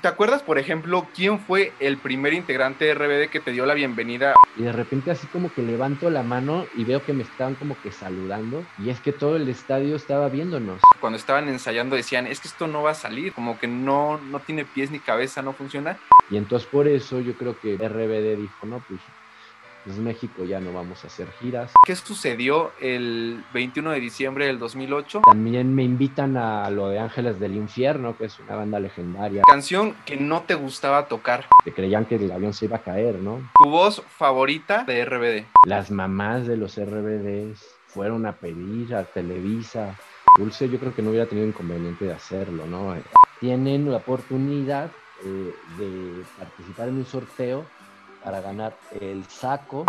[0.00, 3.74] ¿Te acuerdas, por ejemplo, quién fue el primer integrante de RBD que te dio la
[3.74, 4.32] bienvenida?
[4.56, 7.76] Y de repente así como que levanto la mano y veo que me estaban como
[7.82, 10.80] que saludando y es que todo el estadio estaba viéndonos.
[11.00, 14.38] Cuando estaban ensayando decían, es que esto no va a salir, como que no, no
[14.38, 15.98] tiene pies ni cabeza, no funciona.
[16.30, 19.00] Y entonces por eso yo creo que RBD dijo, no, pues
[19.84, 21.72] pues México ya no vamos a hacer giras.
[21.84, 25.22] ¿Qué sucedió el 21 de diciembre del 2008?
[25.24, 29.42] También me invitan a lo de Ángeles del Infierno, que es una banda legendaria.
[29.46, 31.46] Canción que no te gustaba tocar.
[31.64, 33.40] Que creían que el avión se iba a caer, ¿no?
[33.62, 35.46] ¿Tu voz favorita de RBD?
[35.66, 39.96] Las mamás de los RBDs fueron a pedir a Televisa.
[40.36, 42.94] Dulce yo creo que no hubiera tenido inconveniente de hacerlo, ¿no?
[43.40, 44.90] Tienen la oportunidad
[45.24, 47.64] eh, de participar en un sorteo
[48.28, 49.86] para ganar el saco.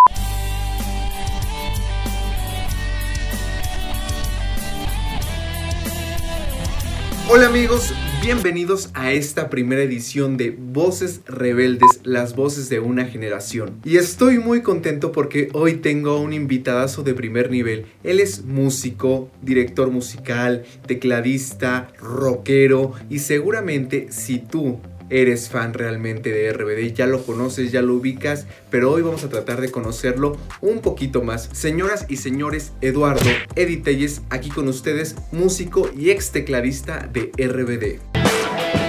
[7.30, 13.82] Hola amigos, bienvenidos a esta primera edición de Voces Rebeldes, las voces de una generación.
[13.84, 17.88] Y estoy muy contento porque hoy tengo un invitadazo de primer nivel.
[18.06, 24.80] Él es músico, director musical, tecladista, rockero y seguramente si tú
[25.10, 29.30] eres fan realmente de RBD, ya lo conoces, ya lo ubicas, pero hoy vamos a
[29.30, 31.50] tratar de conocerlo un poquito más.
[31.52, 38.00] Señoras y señores, Eduardo Editelles, aquí con ustedes, músico y ex tecladista de RBD.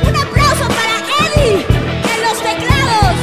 [0.09, 0.99] ¡Un aplauso para
[1.35, 3.17] Eddie en los teclados!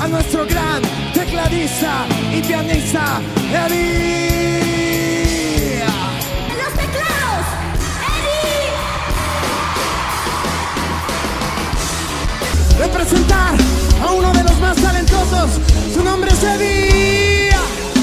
[0.00, 3.20] A nuestro gran tecladista y pianista,
[3.52, 4.33] Eddie.
[12.86, 13.54] Representar
[14.02, 15.50] a uno de los más talentosos.
[15.92, 17.50] Su nombre es Eddie.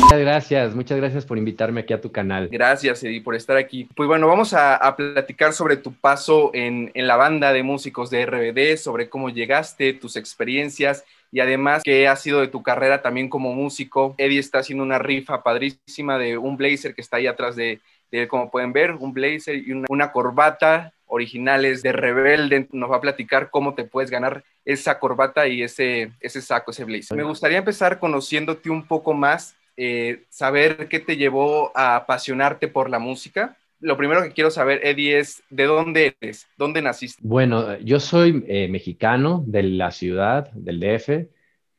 [0.02, 2.50] Muchas gracias, muchas gracias por invitarme aquí a tu canal.
[2.52, 3.88] Gracias, Eddie, por estar aquí.
[3.96, 8.26] Pues bueno, vamos a, platicar sobre tu paso en, en, la banda de músicos de
[8.26, 13.30] RBD, sobre cómo llegaste, tus experiencias y además qué ha sido de tu carrera también
[13.30, 14.16] como músico.
[14.18, 17.80] Eddie está haciendo una rifa padrísima de un blazer que está ahí atrás de,
[18.12, 22.68] de él, como pueden ver, un blazer y una, una corbata originales de Rebelde.
[22.72, 26.86] Nos va a platicar cómo te puedes ganar esa corbata y ese, ese saco, ese
[26.86, 27.18] blazer.
[27.18, 32.90] Me gustaría empezar conociéndote un poco más, eh, saber qué te llevó a apasionarte por
[32.90, 33.58] la música.
[33.80, 36.48] Lo primero que quiero saber, Eddie, es ¿de dónde eres?
[36.58, 37.20] ¿Dónde naciste?
[37.24, 41.28] Bueno, yo soy eh, mexicano de la ciudad, del DF.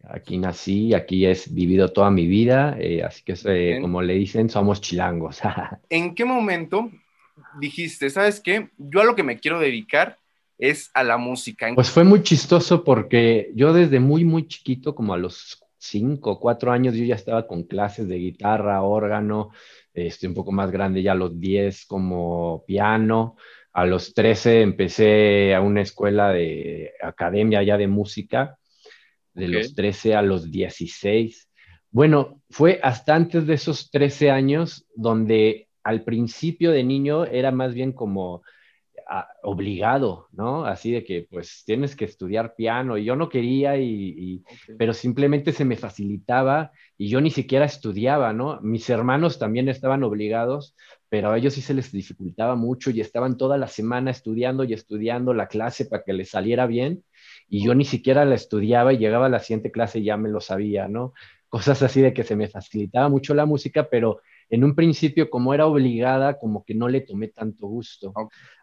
[0.08, 4.80] Aquí nací, aquí he vivido toda mi vida, eh, así que como le dicen, somos
[4.80, 5.40] chilangos.
[5.90, 6.90] ¿En qué momento
[7.60, 8.70] dijiste, ¿sabes qué?
[8.78, 10.18] Yo a lo que me quiero dedicar
[10.62, 11.68] es a la música.
[11.74, 16.70] Pues fue muy chistoso porque yo desde muy, muy chiquito, como a los cinco, cuatro
[16.70, 19.50] años, yo ya estaba con clases de guitarra, órgano,
[19.92, 23.36] este, un poco más grande ya a los diez como piano.
[23.72, 28.56] A los trece empecé a una escuela de academia ya de música,
[29.34, 31.48] de los trece a los dieciséis.
[31.90, 37.74] Bueno, fue hasta antes de esos trece años donde al principio de niño era más
[37.74, 38.42] bien como
[39.42, 40.64] obligado, ¿no?
[40.64, 44.42] Así de que pues tienes que estudiar piano y yo no quería y,
[44.78, 48.60] pero simplemente se me facilitaba y yo ni siquiera estudiaba, ¿no?
[48.62, 50.74] Mis hermanos también estaban obligados,
[51.08, 54.72] pero a ellos sí se les dificultaba mucho y estaban toda la semana estudiando y
[54.72, 57.04] estudiando la clase para que les saliera bien
[57.48, 60.30] y yo ni siquiera la estudiaba y llegaba a la siguiente clase y ya me
[60.30, 61.12] lo sabía, ¿no?
[61.48, 64.20] Cosas así de que se me facilitaba mucho la música, pero
[64.52, 68.12] en un principio, como era obligada, como que no le tomé tanto gusto.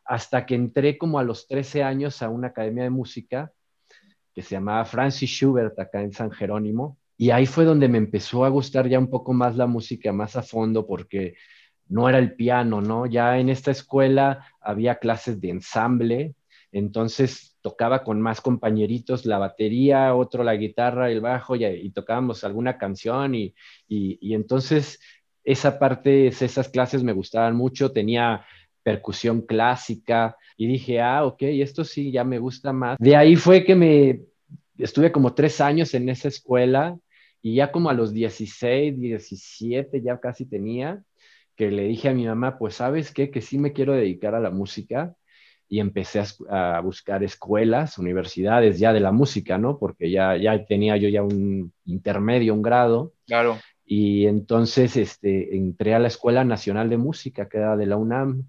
[0.09, 3.53] Hasta que entré como a los 13 años a una academia de música
[4.33, 6.97] que se llamaba Francis Schubert acá en San Jerónimo.
[7.15, 10.35] Y ahí fue donde me empezó a gustar ya un poco más la música, más
[10.35, 11.35] a fondo, porque
[11.87, 13.05] no era el piano, ¿no?
[13.05, 16.33] Ya en esta escuela había clases de ensamble,
[16.71, 22.79] entonces tocaba con más compañeritos la batería, otro la guitarra, el bajo, y, tocábamos alguna
[22.79, 23.53] canción, y,
[23.87, 24.99] y entonces
[25.43, 28.45] esa parte, esas clases me gustaban mucho, tenía
[28.83, 32.97] percusión clásica y dije, ah, ok, esto sí, ya me gusta más.
[32.99, 34.21] De ahí fue que me
[34.77, 36.97] estuve como tres años en esa escuela
[37.41, 41.03] y ya como a los 16, 17 ya casi tenía,
[41.55, 44.39] que le dije a mi mamá, pues sabes qué, que sí me quiero dedicar a
[44.39, 45.15] la música
[45.67, 49.77] y empecé a, buscar escuelas, universidades ya de la música, ¿no?
[49.77, 53.13] Porque ya, ya tenía yo ya un intermedio, un grado.
[53.27, 53.59] Claro.
[53.85, 58.45] Y entonces este, entré a la Escuela Nacional de Música, que era de la UNAM.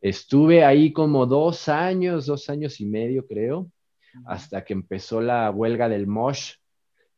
[0.00, 3.70] Estuve ahí como dos años, dos años y medio, creo,
[4.26, 6.54] hasta que empezó la huelga del MOSH.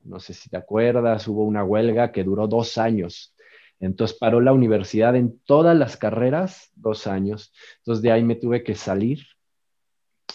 [0.05, 3.35] No sé si te acuerdas, hubo una huelga que duró dos años.
[3.81, 7.53] Entonces paró la universidad en todas las carreras, dos años.
[7.79, 9.21] Entonces de ahí me tuve que salir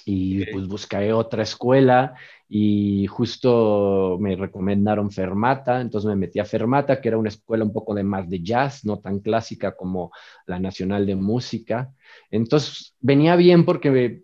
[0.03, 2.15] Y pues busqué otra escuela
[2.47, 7.73] y justo me recomendaron Fermata, entonces me metí a Fermata, que era una escuela un
[7.73, 10.11] poco de más de jazz, no tan clásica como
[10.45, 11.93] la Nacional de Música.
[12.29, 14.23] Entonces venía bien porque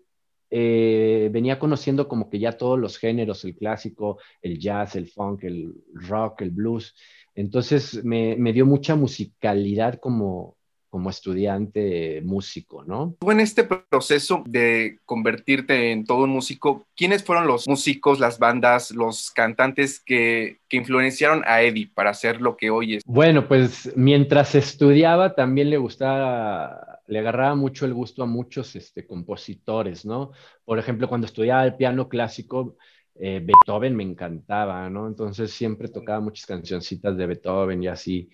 [0.50, 5.44] eh, venía conociendo como que ya todos los géneros, el clásico, el jazz, el funk,
[5.44, 6.94] el rock, el blues.
[7.34, 10.56] Entonces me, me dio mucha musicalidad como,
[10.92, 13.16] como estudiante músico, ¿no?
[13.18, 18.38] Tú en este proceso de convertirte en todo un músico, ¿quiénes fueron los músicos, las
[18.38, 23.02] bandas, los cantantes que, que influenciaron a Eddie para hacer lo que hoy es?
[23.06, 29.06] Bueno, pues mientras estudiaba también le gustaba, le agarraba mucho el gusto a muchos este,
[29.06, 30.32] compositores, ¿no?
[30.66, 32.76] Por ejemplo, cuando estudiaba el piano clásico,
[33.14, 35.06] eh, Beethoven me encantaba, ¿no?
[35.06, 38.30] Entonces siempre tocaba muchas cancioncitas de Beethoven y así.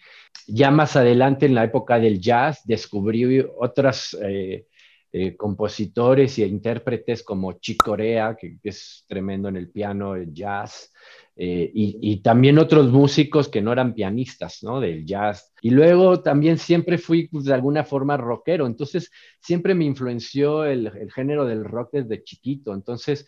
[0.47, 4.67] Ya más adelante, en la época del jazz, descubrí otras eh,
[5.11, 10.35] eh, compositores e intérpretes como Chick Corea, que, que es tremendo en el piano, el
[10.35, 10.93] jazz,
[11.35, 14.81] eh, y, y, también otros músicos que no eran pianistas, ¿no?
[14.81, 15.55] Del jazz.
[15.63, 19.11] Y luego también siempre fui pues, de alguna forma rockero, entonces
[19.41, 23.27] siempre me influenció el, el género del rock desde chiquito, entonces...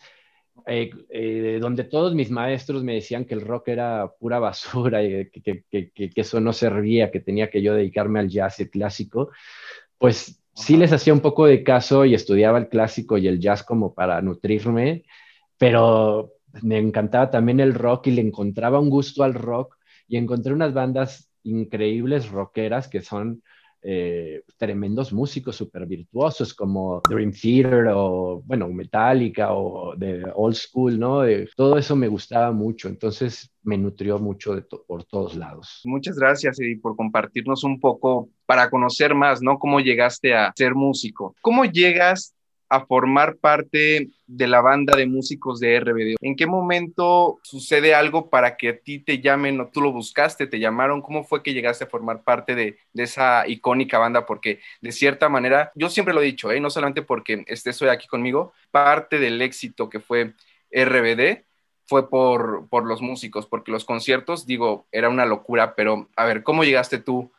[0.67, 5.29] Eh, eh, donde todos mis maestros me decían que el rock era pura basura y
[5.29, 8.69] que, que, que, que, eso no servía, que tenía que yo dedicarme al jazz y
[8.69, 9.31] clásico,
[9.97, 13.63] pues sí les hacía un poco de caso y estudiaba el clásico y el jazz
[13.63, 15.03] como para nutrirme,
[15.57, 20.53] pero me encantaba también el rock y le encontraba un gusto al rock y encontré
[20.53, 23.41] unas bandas increíbles rockeras que son
[23.83, 30.99] eh, tremendos músicos súper virtuosos como Dream Theater o, bueno, Metallica o de Old School,
[30.99, 31.21] ¿no?
[31.55, 34.55] Todo eso me gustaba mucho, entonces me nutrió mucho
[34.87, 35.81] por todos lados.
[35.85, 39.57] Muchas gracias, Eddie, por compartirnos un poco para conocer más, ¿no?
[39.57, 41.35] Cómo llegaste a ser músico.
[41.41, 42.35] ¿Cómo llegas
[42.71, 46.15] a formar parte de la banda de músicos de RBD?
[46.21, 50.47] ¿En qué momento sucede algo para que a ti te llamen o tú lo buscaste,
[50.47, 51.01] te llamaron?
[51.01, 54.25] ¿Cómo fue que llegaste a formar parte de, esa icónica banda?
[54.25, 56.61] Porque de cierta manera, yo siempre lo he dicho, ¿eh?
[56.61, 60.33] no solamente porque estés hoy aquí conmigo, parte del éxito que fue
[60.71, 61.43] RBD
[61.87, 66.63] fue por, los músicos, porque los conciertos, digo, era una locura, pero a ver, ¿cómo
[66.63, 67.33] llegaste tú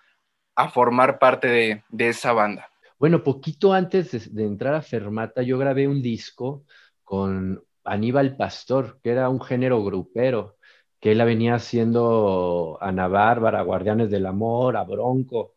[0.56, 2.71] a formar parte de esa banda?
[3.02, 6.64] Bueno, poquito antes de, entrar a Fermata, yo grabé un disco
[7.02, 10.56] con Aníbal Pastor, que era un género grupero,
[11.00, 15.56] que él venía haciendo Ana Bárbara, Guardianes del Amor, a Bronco.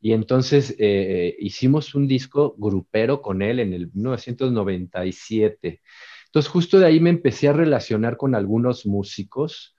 [0.00, 5.82] Y entonces eh, hicimos un disco grupero con él en el 1997.
[6.24, 9.76] Entonces justo de ahí me empecé a relacionar con algunos músicos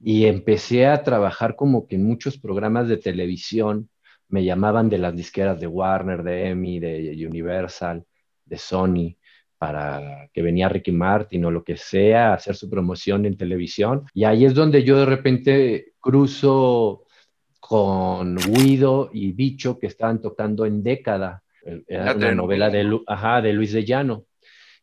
[0.00, 3.90] y empecé a trabajar como que en muchos programas de televisión
[4.28, 8.04] me llamaban de las disqueras de Warner, de EMI, de Universal,
[8.44, 9.16] de Sony,
[9.58, 14.04] para que venía Ricky Martin o lo que sea a hacer su promoción en televisión.
[14.14, 17.04] Y ahí es donde yo de repente cruzo
[17.58, 21.42] con Guido y Bicho que estaban tocando en Década,
[21.86, 24.24] era una novela de, ajá, de Luis de Llano.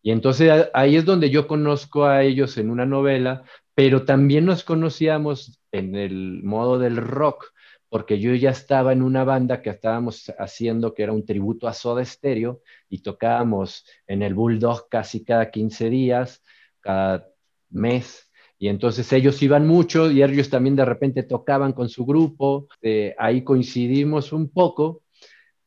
[0.04, 3.44] Y entonces ahí es donde yo conozco a ellos en una novela,
[3.74, 7.55] pero también nos conocíamos en el modo del rock
[7.90, 11.74] porque yo ya estaba en una banda que estábamos haciendo que era un tributo a
[11.74, 16.44] Soda Stereo y tocábamos en el Bulldog casi cada 15 días,
[16.82, 17.28] cada
[17.70, 18.30] mes.
[18.58, 22.68] Y entonces ellos iban mucho y ellos también de repente tocaban con su grupo.
[22.82, 25.04] Eh, ahí coincidimos un poco.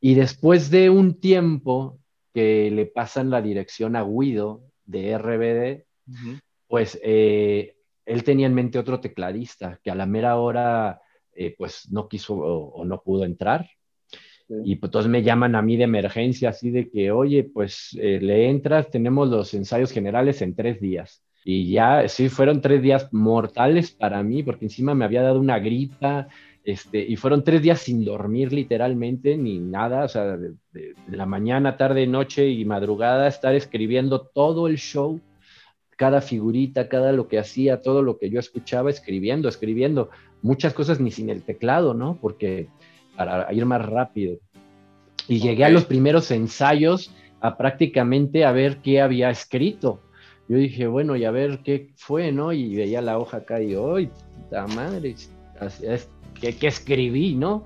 [0.01, 1.99] Y después de un tiempo
[2.33, 6.41] que le pasan la dirección a Guido de RBD, uh -huh.
[6.67, 11.03] pues eh, él tenía en mente otro tecladista que a la mera hora
[11.39, 13.69] eh, pues no quiso o, o, no pudo entrar.
[14.49, 14.55] Sí.
[14.65, 18.19] Y pues entonces me llaman a mí de emergencia, así de que, oye, pues eh,
[18.21, 21.23] le entras, tenemos los ensayos generales en tres días.
[21.45, 25.61] Y ya, sí, fueron tres días mortales para mí, porque encima me había dado una
[25.61, 26.29] gripa,
[26.65, 31.17] este, y fueron tres días sin dormir literalmente, ni nada, o sea, de, de, de
[31.17, 35.21] la mañana, tarde, noche y madrugada, estar escribiendo todo el show
[35.99, 40.11] cada figurita, cada lo que hacía, todo lo que yo escuchaba, escribiendo, escribiendo,
[40.43, 42.17] muchas cosas ni sin el teclado, ¿no?
[42.23, 42.69] Porque
[43.17, 44.39] para ir más rápido.
[45.27, 45.65] Y llegué okay.
[45.65, 50.01] a los primeros ensayos a prácticamente a ver qué había escrito.
[50.49, 52.53] Yo dije, bueno, y a ver qué fue, ¿no?
[52.53, 55.17] Y veía la hoja acá y, ¡ay, puta madre!
[56.41, 57.65] ¿Qué, qué escribí, no?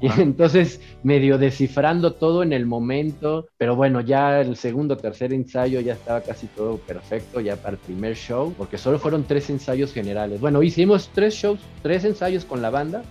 [0.16, 5.80] Y entonces medio descifrando todo en el momento, pero bueno, ya el segundo, tercer ensayo
[5.80, 9.92] ya estaba casi todo perfecto ya para el primer show, porque solo fueron tres ensayos
[9.92, 10.40] generales.
[10.40, 13.02] Bueno, hicimos tres shows, tres ensayos con la banda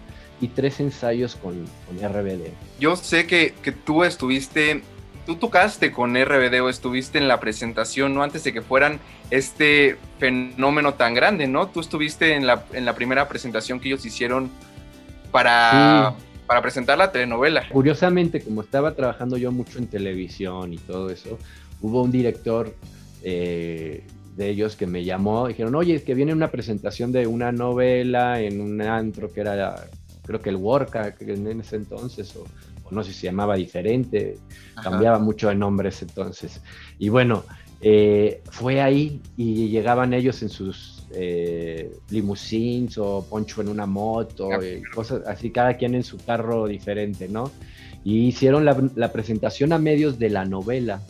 [0.42, 2.48] y tres ensayos con, con RBD.
[2.80, 4.82] Yo sé que, que tú estuviste
[5.26, 8.24] tú tocaste con RBD o estuviste en la presentación, ¿no?
[8.24, 11.68] Antes de que fueran este fenómeno tan grande, ¿no?
[11.68, 14.50] Tú estuviste en la, en la primera presentación que ellos hicieron
[15.32, 16.16] para,
[16.50, 17.70] para presentar la telenovela.
[17.70, 21.38] Curiosamente, como estaba trabajando yo mucho en televisión y todo eso,
[21.80, 22.74] hubo un director
[23.22, 24.04] eh,
[24.36, 28.42] de ellos que me llamó, dijeron, oye, es que viene una presentación de una novela
[28.42, 29.76] en un antro que era,
[30.26, 32.46] creo que el Worka, en ese entonces, o,
[32.84, 34.40] o no sé si se llamaba diferente,
[34.74, 34.90] Ajá.
[34.90, 36.64] cambiaba mucho de nombres entonces.
[36.98, 37.44] Y bueno,
[37.80, 44.50] eh, fue ahí y llegaban ellos en sus eh, limusines o Poncho en una moto,
[44.54, 47.52] Ah, y cosas así, cada quien en su carro diferente, ¿no?
[48.04, 51.02] Y hicieron la, la presentación a medios de la novela.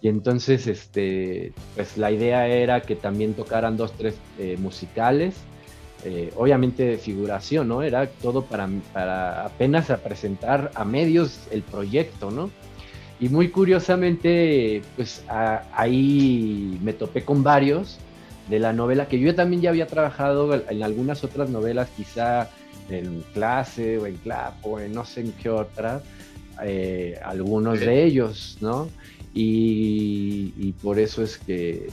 [0.00, 5.34] Y entonces, este, pues la idea era que también tocaran dos, tres eh, musicales.
[6.04, 7.84] Eh, obviamente de figuración, ¿no?
[7.84, 12.50] Era todo para, para apenas a presentar a medios el proyecto, ¿no?
[13.20, 17.98] Y muy curiosamente, pues a- ahí me topé con varios
[18.48, 22.48] de la novela, que yo también ya había trabajado en algunas otras novelas, quizá
[22.90, 26.02] en clase o en clap o en no sé en qué otra,
[26.64, 27.86] eh, algunos Sí.
[27.86, 28.88] de ellos, ¿no?
[29.34, 31.88] Y, y por eso es que,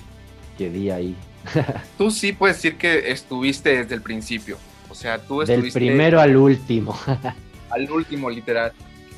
[0.58, 1.16] que di ahí.
[1.98, 4.58] Tú sí puedes decir que estuviste desde el principio.
[4.90, 6.98] O sea, tú Del estuviste primero al último.
[7.70, 8.72] al último, literal.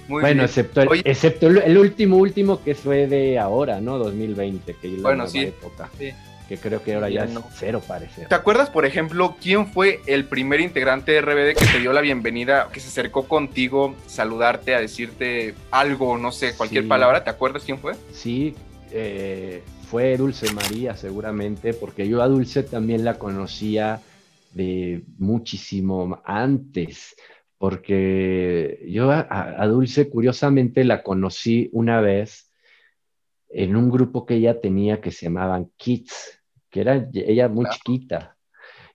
[0.09, 0.45] Muy bueno, bien.
[0.45, 1.01] excepto, el, Oye.
[1.05, 3.97] excepto el, el último, último que fue de ahora, ¿no?
[3.97, 5.39] 2020, que es la Bueno, nueva sí.
[5.39, 5.89] época.
[5.97, 6.09] Sí.
[6.51, 8.25] Que creo que ahora ya, es cero, parece.
[8.25, 12.01] ¿Te acuerdas, por ejemplo, quién fue el primer integrante de RBD que te dio la
[12.01, 16.89] bienvenida, que se acercó contigo, saludarte, a decirte algo, no sé, cualquier Sí.
[16.89, 17.23] palabra?
[17.23, 17.93] ¿Te acuerdas quién fue?
[18.11, 18.53] Sí,
[18.91, 24.01] eh, fue Dulce María seguramente, porque yo a Dulce también la conocía
[24.51, 27.15] de muchísimo antes,
[27.57, 29.25] porque yo a,
[29.57, 32.51] a Dulce curiosamente la conocí una vez
[33.47, 36.39] en un grupo que ella tenía que se llamaban Kids,
[36.71, 37.77] que era ella muy Claro.
[37.77, 38.37] chiquita.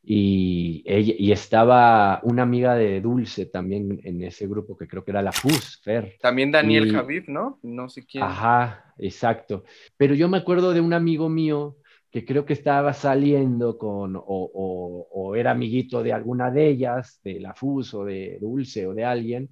[0.08, 5.10] Y, ella, y estaba una amiga de Dulce también en ese grupo que creo que
[5.10, 6.14] era la FUS, Fer.
[6.20, 7.58] También Daniel Y- Javif, ¿no?
[7.64, 8.22] No sé quién.
[8.22, 9.64] Ajá, exacto.
[9.96, 11.76] Pero yo me acuerdo de un amigo mío
[12.12, 17.20] que creo que estaba saliendo con, o, o- o era amiguito de alguna de ellas,
[17.24, 19.48] de la FUS o de Dulce o de alguien,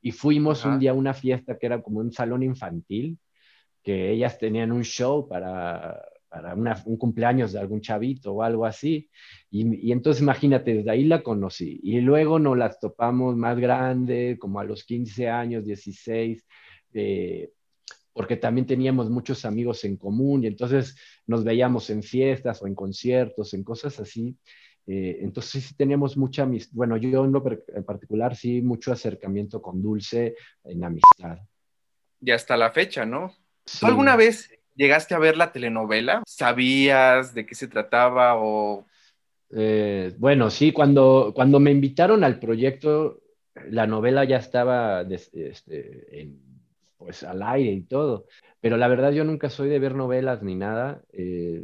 [0.00, 0.74] y fuimos Ajá.
[0.74, 3.18] un día a una fiesta que era como un salón infantil,
[3.84, 6.02] que ellas tenían un show para,
[6.32, 9.10] para una- un cumpleaños de algún chavito o algo así.
[9.50, 11.78] Y, y entonces imagínate, desde ahí la conocí.
[11.82, 16.46] Y luego nos las topamos más grande, como a los 15 años, 16,
[16.94, 17.50] eh,
[18.14, 20.96] porque también teníamos muchos amigos en común y entonces
[21.26, 24.34] nos veíamos en fiestas o en conciertos, en cosas así.
[24.86, 26.72] Eh, entonces sí teníamos mucha amistad.
[26.74, 30.34] Bueno, yo en, lo per- en particular sí, mucho acercamiento con Dulce
[30.64, 31.38] en amistad.
[32.20, 33.30] Y hasta la fecha, ¿no?
[33.66, 33.80] Sí.
[33.80, 36.22] ¿Tú alguna vez llegaste a ver la telenovela?
[36.26, 38.86] ¿Sabías de qué se trataba o
[39.54, 43.20] Eh, bueno, sí, cuando, cuando me invitaron al proyecto,
[43.68, 46.40] la novela ya estaba des- este, en-
[46.96, 48.26] pues al aire y todo,
[48.60, 51.02] pero la verdad yo nunca soy de ver novelas ni nada.
[51.12, 51.62] eh,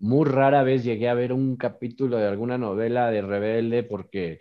[0.00, 4.38] muy rara vez llegué a ver un capítulo de alguna novela de Rebelde porque,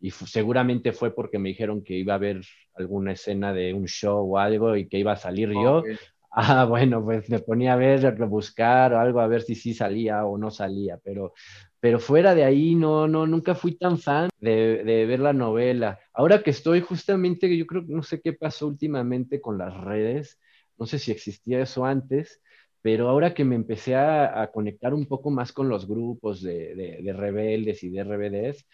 [0.00, 2.42] y seguramente fue porque me dijeron que iba a haber
[2.74, 5.84] alguna escena de un show o algo y que iba a salir yo.
[6.34, 9.74] Ah, bueno, pues me ponía a ver, a buscar o algo, a ver si sí
[9.74, 11.34] salía o no salía, pero,
[11.78, 15.98] pero fuera de ahí no, no, nunca fui tan fan de, de ver la novela.
[16.14, 20.38] Ahora que estoy justamente, yo creo que no sé qué pasó últimamente con las redes,
[20.78, 22.40] no sé si existía eso antes,
[22.80, 26.74] pero ahora que me empecé a, a conectar un poco más con los grupos de,
[26.74, 28.64] de, de rebeldes y de RBDs,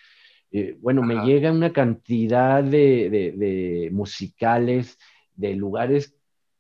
[0.52, 4.96] eh, bueno, me llega una cantidad de musicales,
[5.34, 6.17] de lugares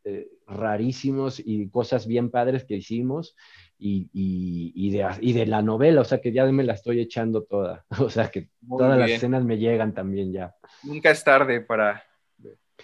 [0.08, 3.36] eh, rarísimos y cosas bien padres que hicimos
[3.78, 7.00] y, y- y de, y de la novela, o sea que ya me la estoy
[7.00, 10.54] echando toda, o sea que Muy todas las escenas me llegan también ya.
[10.84, 12.02] Nunca es tarde para...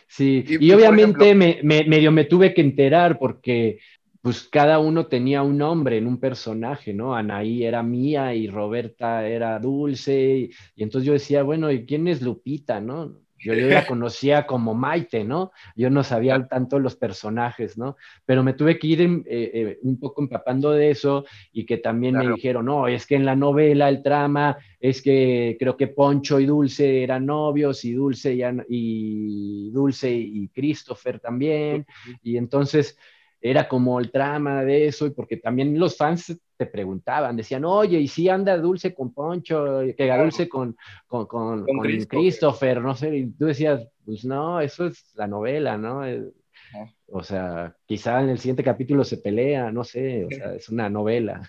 [0.08, 3.78] Sí, Y, obviamente ejemplo- me, me- medio me tuve que enterar porque
[4.20, 7.14] pues cada uno tenía un nombre en un personaje, ¿no?
[7.14, 12.08] Anaí era mía y Roberta era Dulce y, y entonces yo decía, bueno, ¿y quién
[12.08, 13.18] es Lupita, no?
[13.44, 15.52] Yo, yo la conocía como Maite, ¿no?
[15.76, 17.96] Yo no sabía tanto los personajes, ¿no?
[18.24, 21.76] Pero me tuve que ir en- eh, eh, un poco empapando de eso y que
[21.78, 25.88] también me dijeron, no, es que en la novela el trama es que creo que
[25.88, 31.86] Poncho y Dulce eran novios y Dulce y, y Dulce y Christopher también.
[32.22, 32.98] Y entonces
[33.46, 37.98] era como el trama de eso, y porque también los fans te preguntaban, decían, oye,
[38.00, 39.80] ¿y si anda Dulce con Poncho?
[39.80, 40.22] Que Claro.
[40.22, 40.74] Dulce con,
[41.06, 42.18] con, con, Con Christopher.
[42.18, 46.06] Christopher, no sé, y tú decías, pues no, eso es la novela, ¿no?
[46.06, 46.24] Eh,
[46.72, 46.90] Ajá.
[47.08, 50.88] O sea, quizá en el siguiente capítulo se pelea, no sé, o sea, es una
[50.88, 51.42] novela.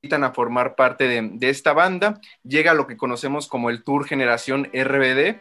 [0.00, 2.20] invitan a formar parte de, de esta banda.
[2.44, 5.36] Llega lo que conocemos como el Tour Generación RBD,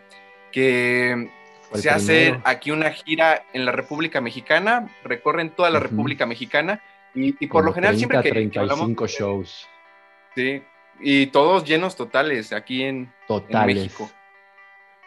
[0.51, 1.29] que
[1.73, 5.79] Se hace aquí una gira en la República Mexicana, recorren toda la.
[5.79, 6.81] República Mexicana
[7.13, 9.67] y, y por Como lo general 30, siempre que, que hablamos 35 shows
[10.35, 10.63] Sí,
[10.99, 13.75] y todos llenos totales aquí en, en totales.
[13.75, 14.09] México.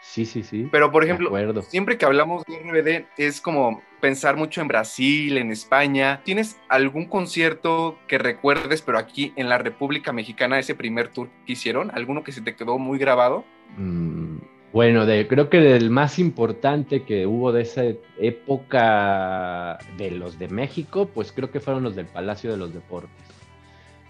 [0.00, 0.68] Sí, sí, sí.
[0.70, 1.30] Pero por ejemplo,
[1.62, 6.20] siempre que hablamos de RBD es como pensar mucho en Brasil, en España.
[6.24, 11.54] ¿Tienes algún concierto que recuerdes, pero aquí en la República Mexicana, ese primer tour que
[11.54, 11.90] hicieron?
[11.92, 13.44] ¿Alguno que se te quedó muy grabado?
[13.76, 14.38] Mm,
[14.76, 17.82] Bueno, de, creo que del más importante que hubo de esa
[18.20, 23.24] época de los de México, pues creo que fueron los del Palacio de los Deportes.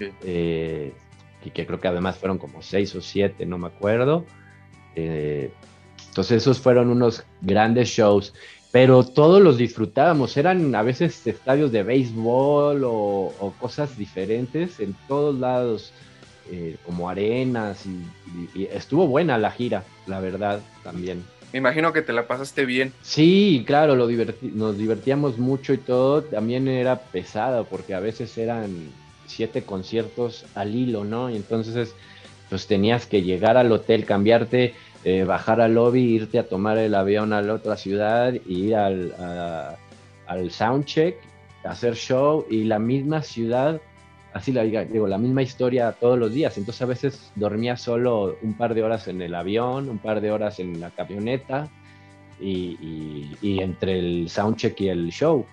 [0.00, 0.92] Eh,
[1.44, 4.24] y que creo que además fueron como seis o siete, no me acuerdo.
[4.96, 5.52] Eh,
[6.08, 8.34] entonces esos fueron unos grandes shows,
[8.72, 10.36] pero todos los disfrutábamos.
[10.36, 15.92] Eran a veces estadios de béisbol o, o cosas diferentes en todos lados
[16.50, 17.90] eh, como arenas y,
[18.58, 21.24] y- y estuvo buena la gira, la verdad, también.
[21.52, 22.92] Me imagino que te la pasaste bien.
[23.02, 28.36] Sí, claro, lo diverti- nos divertíamos mucho y todo, también era pesado porque a veces
[28.36, 28.90] eran
[29.26, 31.30] siete conciertos al hilo, ¿no?
[31.30, 31.94] Y entonces
[32.48, 36.94] pues tenías que llegar al hotel, cambiarte, eh, bajar al lobby, irte a tomar el
[36.94, 39.76] avión a la otra ciudad, ir al, a-
[40.26, 41.16] al soundcheck,
[41.64, 43.80] hacer show y la misma ciudad
[44.36, 46.56] así la digo, la misma historia todos los días.
[46.58, 50.30] Entonces a veces dormía solo un par de horas en el avión, un par de
[50.30, 51.68] horas en la camioneta
[52.38, 55.46] y entre el soundcheck y el show,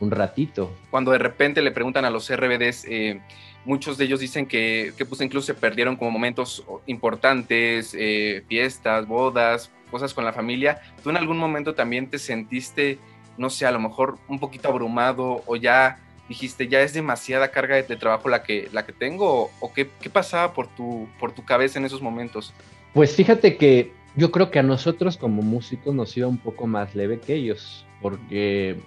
[0.00, 0.70] un ratito.
[0.90, 3.20] Cuando de repente le preguntan a los RBDs, eh,
[3.64, 9.06] muchos de ellos dicen que, que pues incluso se perdieron como momentos importantes, eh, fiestas,
[9.06, 10.80] bodas, cosas con la familia.
[11.02, 12.98] ¿Tú en algún momento también te sentiste,
[13.38, 17.76] no sé, a lo mejor un poquito abrumado o ya dijiste, ya es demasiada carga
[17.76, 19.50] de, trabajo la que, la que tengo?
[19.60, 22.52] ¿O, qué, qué pasaba por tu, por tu cabeza en esos momentos?
[22.92, 26.94] Pues fíjate que yo creo que a nosotros como músicos nos iba un poco más
[26.94, 28.80] leve que ellos, porque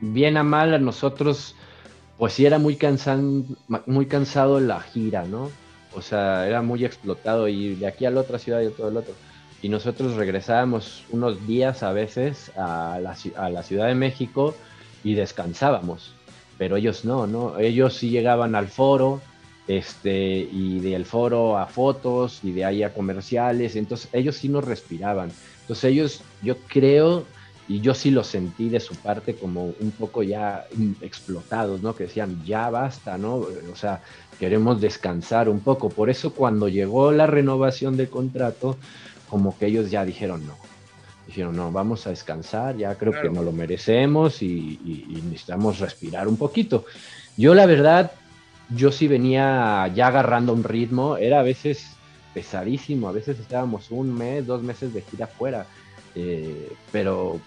[0.00, 1.54] bien a mal a nosotros,
[2.18, 3.44] pues sí era muy, cansan,
[3.86, 5.50] muy cansado la gira, ¿no?
[5.94, 8.96] O sea, era muy explotado y de aquí a la otra ciudad y todo el
[8.96, 9.14] otro.
[9.60, 14.56] Y nosotros regresábamos unos días a veces a la, a la Ciudad de México
[15.04, 16.14] y descansábamos,
[16.58, 17.58] pero ellos no, ¿no?
[17.58, 19.20] Ellos sí llegaban al foro,
[19.68, 24.64] este, y del foro a fotos y de ahí a comerciales, entonces ellos sí nos
[24.64, 25.30] respiraban.
[25.62, 27.24] Entonces ellos, yo creo,
[27.68, 30.66] y yo sí lo sentí de su parte como un poco ya
[31.00, 31.94] explotados, ¿no?
[31.94, 33.36] Que decían, ya basta, ¿no?
[33.36, 34.02] O sea,
[34.38, 35.88] queremos descansar un poco.
[35.88, 38.76] Por eso cuando llegó la renovación del contrato,
[39.30, 40.56] como que ellos ya dijeron, no.
[41.32, 43.30] Dijeron, no, vamos a descansar, ya creo Claro.
[43.30, 44.46] que nos lo merecemos y,
[44.84, 46.84] y- y necesitamos respirar un poquito.
[47.38, 48.12] Yo la verdad,
[48.76, 51.86] yo sí venía ya agarrando un ritmo, era a veces
[52.34, 55.66] pesadísimo, a veces estábamos un mes, dos meses de gira afuera,
[56.14, 57.40] eh, pero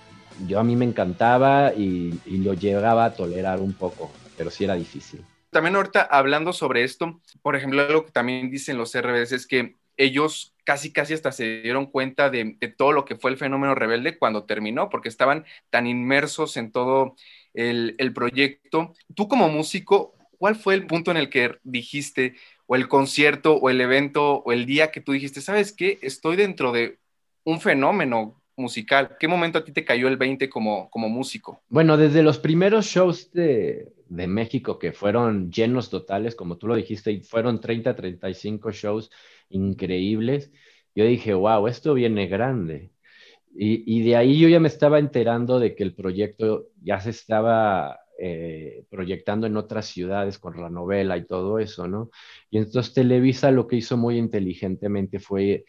[0.47, 4.63] yo a mí me encantaba y, y lo llegaba a tolerar un poco, pero sí
[4.63, 5.23] era difícil.
[5.51, 9.75] También ahorita hablando sobre esto, por ejemplo, algo que también dicen los RBDs es que
[9.97, 14.17] ellos casi casi hasta se dieron cuenta de, todo lo que fue el fenómeno rebelde
[14.17, 17.15] cuando terminó, porque estaban tan inmersos en todo
[17.53, 18.93] el, el proyecto.
[19.13, 23.69] Tú como músico, ¿cuál fue el punto en el que dijiste, o el concierto, o
[23.69, 26.97] el evento, o el día que tú dijiste, sabes qué, estoy dentro de
[27.43, 29.15] un fenómeno musical?
[29.19, 31.61] ¿Qué momento a ti te cayó el 20 como, como músico?
[31.69, 36.75] Bueno, desde los primeros shows de, de México que fueron llenos totales, como tú lo
[36.75, 39.11] dijiste, y fueron 30, 35 shows
[39.49, 40.51] increíbles,
[40.95, 42.91] yo dije, wow, esto viene grande.
[43.57, 47.99] Y, de ahí yo ya me estaba enterando de que el proyecto ya se estaba
[48.19, 52.09] eh, proyectando en otras ciudades con la novela y todo eso, ¿no?
[52.49, 55.63] Y entonces Televisa lo que hizo muy inteligentemente fue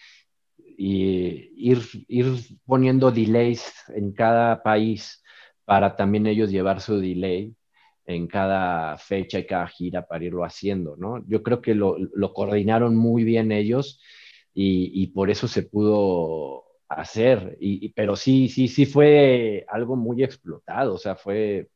[0.76, 2.26] y ir, ir
[2.64, 5.22] poniendo delays en cada país
[5.64, 7.54] para también ellos llevar su delay
[8.06, 11.24] en cada fecha y cada gira para irlo haciendo, ¿no?
[11.26, 11.98] Yo creo que lo,
[12.32, 14.00] coordinaron muy bien ellos
[14.54, 20.94] y, por eso se pudo hacer, y, pero sí, sí, sí fue algo muy explotado,
[20.94, 21.68] o sea, fue,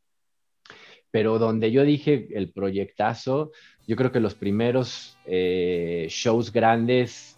[1.10, 3.50] pero donde yo dije el proyectazo,
[3.86, 7.36] yo creo que los primeros eh, shows grandes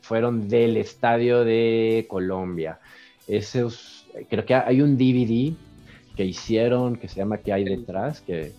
[0.00, 2.78] fueron del estadio de Colombia.
[3.26, 5.54] Esos, creo que hay un DVD
[6.16, 8.20] que hicieron que se llama ¿Qué hay detrás?
[8.20, 8.52] Que,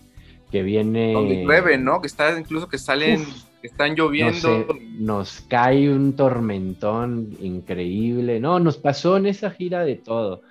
[0.50, 1.12] que viene...
[1.12, 2.00] Donde llueve, ¿no?
[2.00, 4.32] Que está incluso que salen, Uf, que están lloviendo.
[4.32, 4.66] No sé,
[4.98, 8.40] nos cae un tormentón increíble.
[8.40, 10.42] No, nos pasó en esa gira de todo.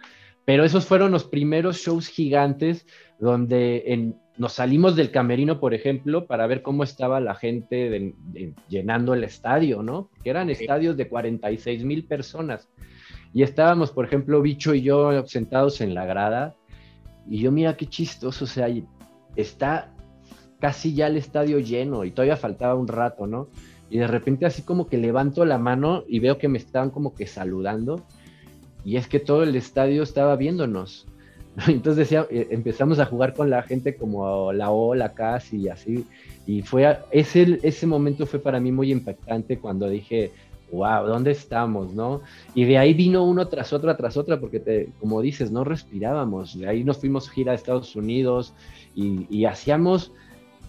[0.46, 2.86] pero esos fueron los primeros shows gigantes
[3.20, 8.14] donde en, nos salimos del camerino, por ejemplo, para ver cómo estaba la gente
[8.68, 10.10] llenando el estadio, ¿no?
[10.24, 12.68] Que eran estadios de 46 mil personas.
[13.34, 16.56] Y estábamos, por ejemplo, Bicho y yo sentados en la grada.
[17.30, 18.68] Y yo, mira qué chistoso, o sea,
[19.36, 19.94] está
[20.60, 23.50] casi ya el estadio lleno y todavía faltaba un rato, ¿no?
[23.90, 27.14] Y de repente así como que levanto la mano y veo que me estaban como
[27.14, 28.04] que saludando.
[28.86, 31.06] Y es que todo el estadio estaba viéndonos.
[31.68, 36.06] Entonces decía, eh, empezamos a jugar con la gente como la ola casi y así.
[36.48, 40.32] Y fue, ese, ese momento fue para mí muy impactante cuando dije,
[40.74, 41.94] wow, ¿dónde estamos?
[41.94, 42.22] ¿no?
[42.54, 46.58] Y de ahí vino uno tras otra, tras otra, porque te, como dices, no respirábamos.
[46.58, 48.54] De ahí nos fuimos gira a Estados Unidos
[48.96, 50.12] y, hacíamos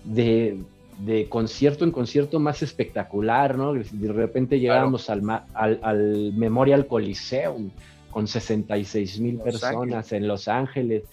[0.05, 0.59] de,
[1.01, 3.73] de, concierto en concierto más espectacular, ¿no?
[3.75, 5.23] De repente llegábamos al,
[5.55, 7.71] al, al Memorial Coliseum
[8.11, 11.05] con 66 mil personas en Los Ángeles.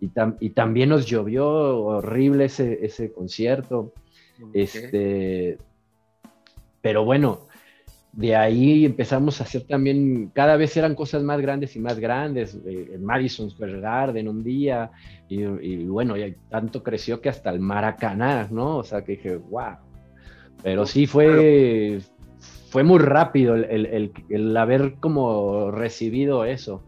[0.00, 3.92] Y, y, también nos llovió horrible ese, ese concierto.
[4.54, 5.58] Este,
[6.80, 7.46] pero bueno,
[8.12, 12.58] de ahí empezamos a hacer también, cada vez eran cosas más grandes y más grandes.
[12.66, 14.90] Eh, Madison Square Garden un día,
[15.28, 15.44] y,
[15.84, 18.78] bueno, y tanto creció que hasta el Maracaná, ¿no?
[18.78, 19.76] O sea que dije, wow.
[20.62, 22.00] Pero sí fue,
[22.70, 26.82] fue muy rápido el, haber como recibido eso,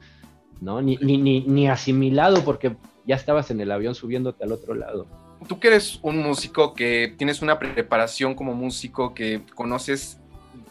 [0.61, 0.82] ¿no?
[0.82, 5.06] Ni, ni, asimilado porque ya estabas en el avión subiéndote al otro lado.
[5.48, 10.21] Tú que eres un músico, que tienes una preparación como músico, que conoces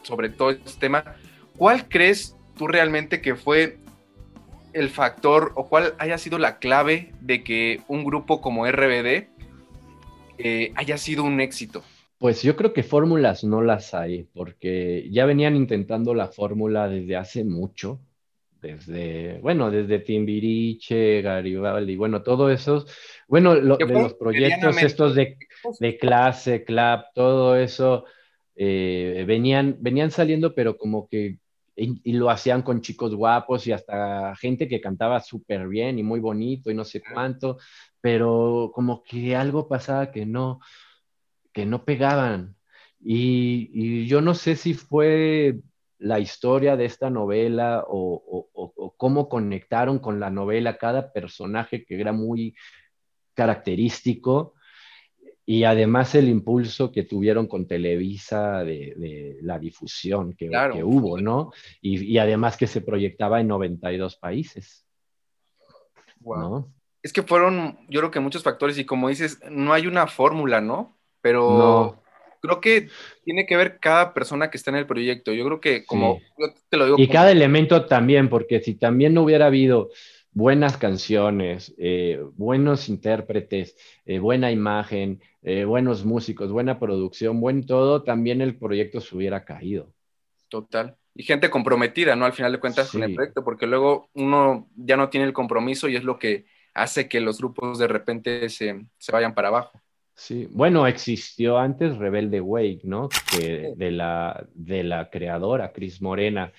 [0.01, 1.15] sobre todo este tema,
[1.57, 3.77] ¿cuál crees tú realmente que fue
[4.73, 9.27] el factor o cuál haya sido la clave de que un grupo como RBD
[10.37, 11.83] eh, haya sido un éxito?
[12.17, 17.15] Pues yo creo que fórmulas no las hay, porque ya venían intentando la fórmula desde
[17.15, 17.99] hace mucho,
[18.61, 22.85] desde, bueno, desde Timbiriche, Garibaldi, bueno, todo eso,
[23.27, 25.37] bueno, de los proyectos estos de,
[25.79, 28.05] de, clase, clap, todo eso,
[28.63, 31.39] eh, venían, venían saliendo, pero como que,
[31.76, 36.19] y, lo hacían con chicos guapos y hasta gente que cantaba súper bien y muy
[36.19, 37.58] bonito y no sé cuánto,
[38.02, 40.60] pero como que algo pasaba que no,
[41.52, 42.56] que no pegaban.
[43.00, 45.60] Y, yo no sé si fue
[45.97, 52.12] la historia de esta novela o, cómo conectaron con la novela cada personaje que era
[52.12, 52.56] muy
[53.34, 54.54] característico
[55.45, 61.51] y además el impulso que tuvieron con Televisa de, la difusión que, que hubo, ¿no?
[61.82, 64.86] Y, además que se proyectaba en 92 países.
[66.19, 66.71] Wow.
[67.01, 70.62] Es que fueron, yo creo que muchos factores y como dices, no hay una fórmula,
[70.62, 70.97] ¿no?
[71.21, 72.01] pero
[72.41, 72.89] creo que
[73.23, 75.32] tiene que ver cada persona que está en el proyecto.
[75.32, 76.19] Yo creo que como
[76.69, 76.97] te lo digo.
[76.99, 79.89] Y cada elemento también, porque si también no hubiera habido
[80.33, 88.03] buenas canciones, eh, buenos intérpretes, eh, buena imagen, eh, buenos músicos, buena producción, buen todo,
[88.03, 89.91] también el proyecto se hubiera caído.
[90.47, 90.95] Total.
[91.13, 92.25] Y gente comprometida, ¿no?
[92.25, 95.89] Al final de cuentas con el proyecto, porque luego uno ya no tiene el compromiso
[95.89, 99.81] y es lo que hace que los grupos de repente se, se vayan para abajo.
[100.13, 103.09] Sí, bueno, existió antes Rebelde Wake, ¿no?
[103.09, 106.53] Que de la, de la creadora, Cris Morena,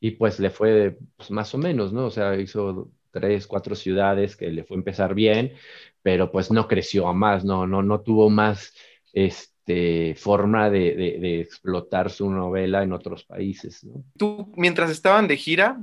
[0.00, 2.06] y pues le fue pues, más o menos, ¿no?
[2.06, 5.52] O sea, hizo tres, cuatro ciudades que le fue a empezar bien,
[6.02, 8.74] pero pues no creció a más, no, no, no tuvo más
[9.12, 13.86] este, forma de, de explotar su novela en otros países.
[14.18, 15.82] Tú, mientras estaban de gira,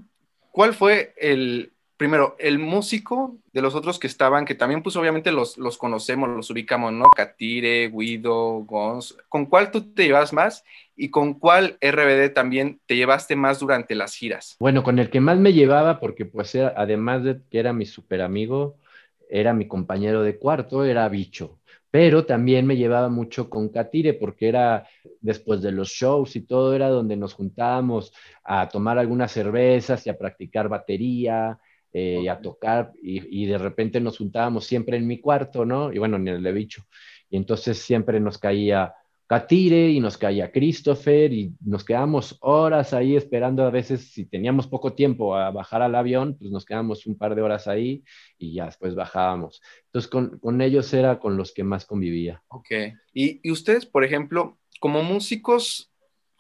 [0.52, 5.32] ¿cuál fue el, primero, el músico de los otros que estaban, que también pues obviamente
[5.32, 7.06] los, los conocemos, los ubicamos, ¿no?
[7.16, 10.64] Catire, Guido, Gons, ¿con cuál tú te llevas más
[10.96, 14.56] y con cuál RBD también te llevaste más durante las giras?
[14.60, 18.24] Bueno, con el que más me llevaba, porque pues además de que era mi super
[18.24, 18.78] amigo,
[19.30, 21.60] era mi compañero de cuarto, era Bicho.
[21.92, 24.88] Pero también me llevaba mucho con Catire porque era
[25.20, 28.12] después de los shows y todo, era donde nos juntábamos
[28.44, 31.60] a tomar algunas cervezas y a practicar batería
[31.94, 35.92] eh, y a tocar, y, de repente nos juntábamos siempre en mi cuarto, ¿no?
[35.92, 36.86] Y bueno, en el de bicho.
[37.30, 38.94] Y entonces siempre nos caía
[39.28, 44.68] Catire y nos caía Christopher y nos quedamos horas ahí esperando a veces, si teníamos
[44.68, 48.04] poco tiempo a bajar al avión, pues nos quedamos un par de horas ahí
[48.38, 49.62] y ya después bajábamos.
[49.86, 52.44] Entonces con, con ellos era con los que más convivía.
[52.50, 52.72] Ok.
[53.14, 55.91] Y, y ustedes, por ejemplo, como músicos,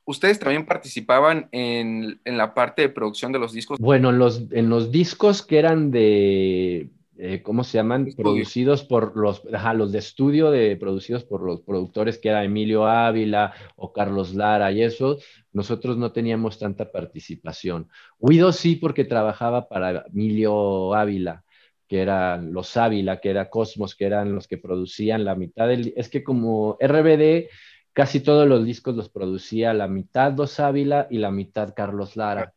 [0.05, 3.79] ¿Ustedes también participaban en, la parte de producción de los discos?
[3.79, 6.89] Bueno, en los, en los discos que eran de
[7.23, 8.07] eh, ¿cómo se llaman?
[8.07, 8.31] Estudio.
[8.31, 12.87] Producidos por los, ajá, los de estudio, de, producidos por los productores que era Emilio
[12.87, 15.19] Ávila o Carlos Lara y eso,
[15.53, 17.89] nosotros no teníamos tanta participación.
[18.19, 21.43] Guido sí, porque trabajaba para Emilio Ávila,
[21.87, 25.93] que eran los Ávila, que era Cosmos, que eran los que producían la mitad del...
[25.95, 27.49] Es que como RBD,
[27.93, 32.53] casi todos los discos los producía la mitad Los Ávila y la mitad Carlos Lara.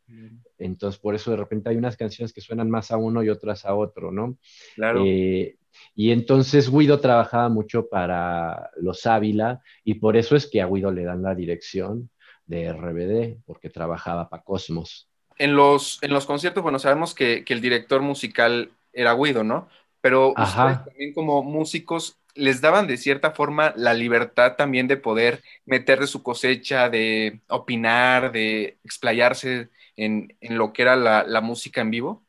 [0.58, 3.64] Entonces, por eso de repente hay unas canciones que suenan más a uno y otras
[3.64, 4.38] a otro, ¿no?
[4.76, 5.02] Claro.
[5.04, 5.56] Eh,
[5.96, 10.92] y entonces Guido trabajaba mucho para los Ávila y por eso es que a Guido
[10.92, 12.10] le dan la dirección
[12.46, 15.08] de RBD, porque trabajaba para Cosmos.
[15.36, 19.68] En los, en los conciertos, bueno, sabemos que, que el director musical era Guido, ¿no?
[20.00, 25.42] Pero ustedes también como músicos les daban de cierta forma la libertad también de poder
[25.66, 31.40] meter de su cosecha, de opinar, de explayarse en, en lo que era la, la
[31.40, 32.24] música en vivo.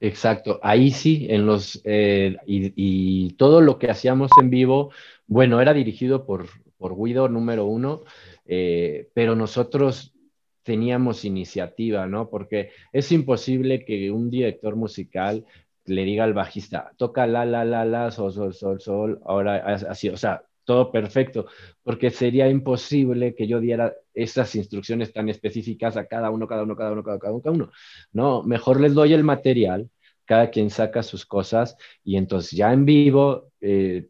[0.00, 4.92] Exacto, ahí sí, en los, eh, y, todo lo que hacíamos en vivo,
[5.26, 8.02] bueno, era dirigido por, por Guido número uno,
[8.46, 10.14] eh, pero nosotros
[10.62, 12.28] teníamos iniciativa, ¿no?
[12.28, 15.46] Porque es imposible que un director musical
[15.88, 20.08] le diga al bajista, toca la, la, la, la, sol, sol, sol, sol, ahora así,
[20.08, 21.46] o sea, todo perfecto,
[21.82, 26.76] porque sería imposible que yo diera esas instrucciones tan específicas a cada uno, cada uno,
[26.76, 27.70] cada uno, cada uno, cada uno.
[28.12, 29.88] No, mejor les doy el material,
[30.26, 34.08] cada quien saca sus cosas y entonces ya en vivo eh,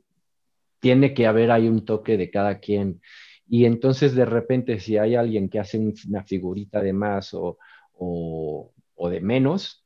[0.80, 3.00] tiene que haber ahí un toque de cada quien.
[3.48, 7.58] Y entonces de repente si hay alguien que hace un- una figurita de más o,
[7.94, 9.84] o, o de menos.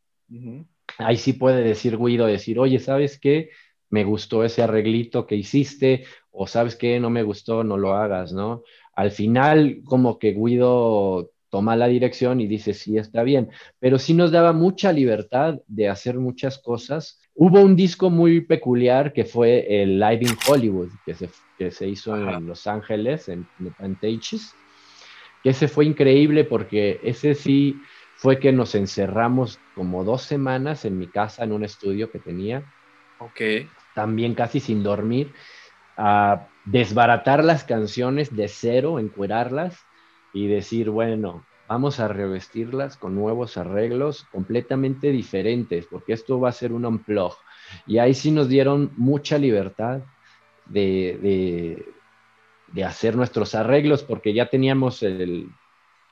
[0.99, 3.51] Ahí sí puede decir Guido, decir, oye, ¿sabes qué?
[3.91, 6.99] Me gustó ese arreglito que hiciste, o ¿sabes qué?
[6.99, 8.63] No me gustó, no lo hagas, ¿no?
[8.95, 14.15] Al final, como que Guido toma la dirección y dice, sí, está bien, pero sí
[14.15, 17.21] nos daba mucha libertad de hacer muchas cosas.
[17.35, 21.29] Hubo un disco muy peculiar que fue el Live in Hollywood, que se,
[21.59, 22.39] que se hizo Ajá.
[22.39, 24.55] en Los Ángeles, en The Pantages,
[25.43, 27.77] que ese fue increíble porque ese sí
[28.23, 32.63] fue que nos encerramos como dos semanas en mi casa, en un estudio que tenía,
[33.19, 33.41] Ok.
[33.97, 35.35] también casi sin dormir,
[35.97, 39.77] a desbaratar las canciones de cero, encuerarlas
[40.33, 46.53] y decir, bueno, vamos a revestirlas con nuevos arreglos completamente diferentes, porque esto va a
[46.53, 47.35] ser un unplug.
[47.89, 50.03] Y ahí sí nos dieron mucha libertad
[50.67, 51.87] de, de,
[52.73, 55.49] de hacer nuestros arreglos, porque ya teníamos el,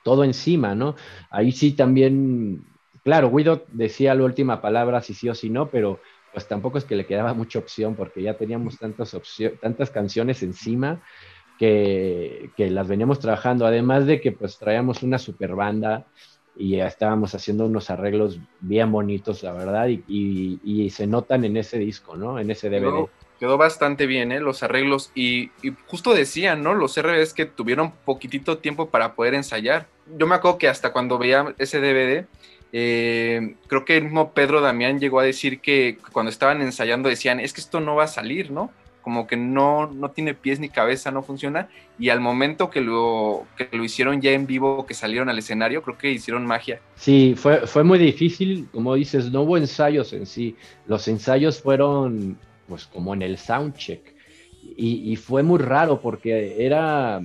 [0.03, 0.95] todo encima, ¿no?
[1.29, 2.65] Ahí sí también,
[3.03, 6.85] claro, Guido decía la última palabra, si sí o si no, pero pues tampoco es
[6.85, 9.15] que le quedaba mucha opción, porque ya teníamos tantas,
[9.61, 11.01] tantas canciones encima
[11.57, 16.07] que, que las veníamos trabajando, además de que pues traíamos una super banda
[16.53, 21.45] y ya estábamos haciendo unos arreglos bien bonitos, la verdad, y, y- y se notan
[21.45, 22.39] en ese disco, ¿no?
[22.39, 23.11] En ese DVD.
[23.41, 24.39] Quedó bastante bien, ¿eh?
[24.39, 25.09] Los arreglos.
[25.15, 25.49] Y,
[25.87, 26.75] justo decían, ¿no?
[26.75, 29.87] Los RBs que tuvieron poquitito tiempo para poder ensayar.
[30.15, 32.27] Yo me acuerdo que hasta cuando veía ese DVD,
[32.71, 37.39] eh, creo que el mismo Pedro Damián llegó a decir que cuando estaban ensayando decían,
[37.39, 38.69] es que esto no va a salir, ¿no?
[39.01, 41.67] Como que no, no tiene pies ni cabeza, no funciona.
[41.97, 45.81] Y al momento que lo, que lo hicieron ya en vivo, que salieron al escenario,
[45.81, 46.79] creo que hicieron magia.
[46.93, 50.55] Sí, fue, fue muy difícil, como dices, no hubo ensayos en sí.
[50.85, 52.37] Los ensayos fueron
[52.71, 54.01] pues como en el soundcheck.
[54.77, 57.21] Y, y fue muy raro porque era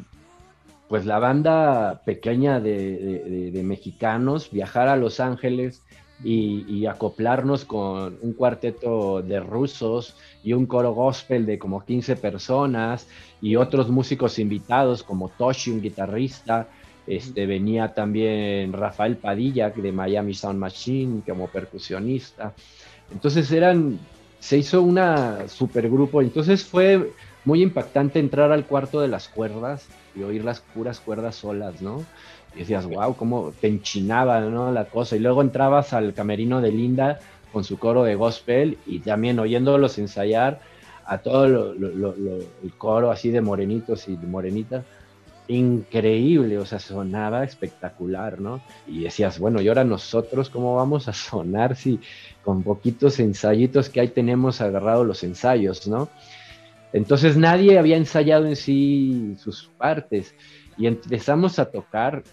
[0.89, 5.83] pues la banda pequeña de, de- de- de mexicanos viajar a Los Ángeles
[6.25, 12.17] y, y acoplarnos con un cuarteto de rusos y un coro gospel de como 15
[12.17, 13.07] personas
[13.41, 16.69] y otros músicos invitados como Toshi, un guitarrista,
[17.07, 22.53] este, venía también Rafael Padilla de Miami Sound Machine como percusionista.
[23.13, 23.99] Entonces eran,
[24.38, 26.22] se hizo una supergrupo.
[26.22, 27.12] Entonces fue
[27.44, 32.05] muy impactante entrar al cuarto de las cuerdas y oír las puras cuerdas solas, ¿no?
[32.55, 34.72] Y decías, wow, cómo te enchinaba, ¿no?
[34.72, 35.16] La cosa.
[35.16, 37.20] Y luego entrabas al camerino de Linda
[37.53, 40.61] con su coro de gospel y también oyéndolos ensayar
[41.05, 44.85] a todo lo- lo- lo- lo- el coro así de morenitos y de morenitas
[45.49, 48.61] increíble, o sea, sonaba espectacular, ¿no?
[48.87, 52.01] Y decías, bueno, y ahora nosotros, ¿cómo vamos a sonar si
[52.43, 56.11] con poquitos ensayitos que ahí tenemos agarrados los ensayos, ¿no?
[56.93, 60.35] Entonces nadie había ensayado en sí sus partes
[60.77, 62.25] y empezamos a tocar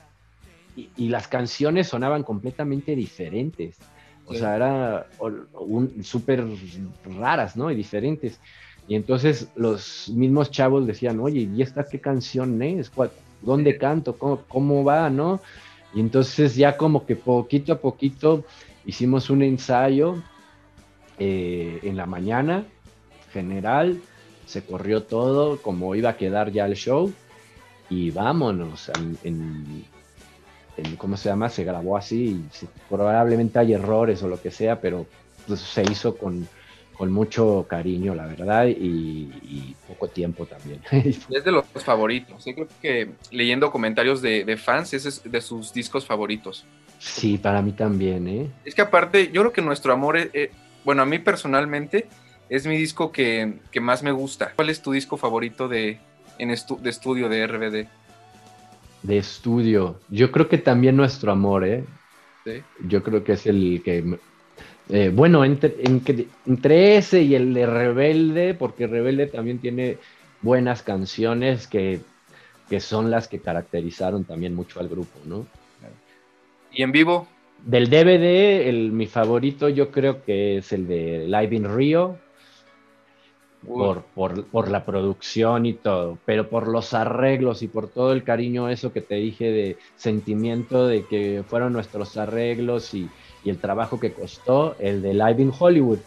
[0.76, 3.78] y, y las canciones sonaban completamente diferentes.
[4.26, 4.39] O Sí.
[4.39, 5.06] sea, era
[6.02, 6.45] súper
[7.04, 7.69] raras, ¿no?
[7.71, 8.39] Y diferentes.
[8.87, 12.89] Y entonces los mismos chavos decían, oye, ¿y esta qué canción es?
[12.89, 14.17] ¿Cuál- ¿Dónde canto?
[14.17, 15.09] ¿Cómo, cómo va?
[15.09, 15.41] ¿No?
[15.93, 18.43] Y entonces ya como que poquito a poquito
[18.85, 20.15] hicimos un ensayo
[21.19, 22.65] eh, en la mañana,
[23.31, 23.99] general,
[24.45, 27.13] se corrió todo, como iba a quedar ya el show,
[27.89, 29.85] y vámonos, en, en-
[30.77, 31.49] en- ¿cómo se llama?
[31.49, 32.29] Se grabó así,
[32.61, 35.05] y probablemente hay errores o lo que sea, pero
[35.47, 36.47] pues, se hizo con,
[37.03, 40.79] con mucho cariño, la verdad, y, y poco tiempo también.
[41.29, 42.45] Es de los favoritos.
[42.45, 46.65] Yo creo que leyendo comentarios de, de fans, ese es de sus discos favoritos.
[46.99, 48.49] sí, para mí también, ¿eh?
[48.63, 50.51] Es que aparte, yo creo que nuestro amor, eh, eh,
[50.85, 52.07] bueno, a mí personalmente,
[52.47, 54.53] es mi disco que, que más me gusta.
[54.55, 55.99] ¿Cuál es tu disco favorito de,
[56.37, 57.87] en estu- de estudio de RBD?
[59.01, 59.99] De estudio.
[60.07, 61.83] Yo creo que también nuestro amor, ¿eh?
[62.45, 62.61] ¿Sí?
[62.87, 64.17] Yo creo que es el que...
[64.89, 65.75] eh, bueno, entre,
[66.45, 69.97] entre ese y el de Rebelde, porque Rebelde también tiene
[70.41, 72.01] buenas canciones que,
[72.69, 75.45] que son las que caracterizaron también mucho al grupo, ¿no?
[76.71, 77.27] Y en vivo,
[77.65, 82.17] Del DVD, el, mi favorito yo creo que es el de Live in Rio,
[83.65, 88.23] por, por, por la producción y todo, pero por los arreglos y por todo el
[88.23, 93.07] cariño, eso que te dije de sentimiento de que fueron nuestros arreglos y,
[93.43, 95.99] y el trabajo que costó, el de Live in Hollywood,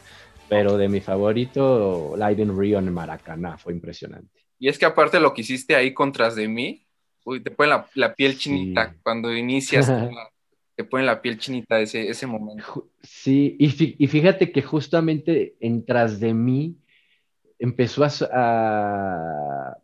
[0.49, 4.41] pero de mi favorito, Live in Rio en Maracaná, fue impresionante.
[4.59, 6.87] y es que aparte lo que hiciste ahí contras de mí,
[7.25, 8.99] uy, te pone la, la piel chinita Sí.
[9.03, 9.87] cuando inicias,
[10.77, 12.89] te pone la piel chinita ese, ese momento.
[13.03, 16.77] Sí, y, fí- y fíjate que justamente en tras de mí
[17.59, 19.77] empezó a, a,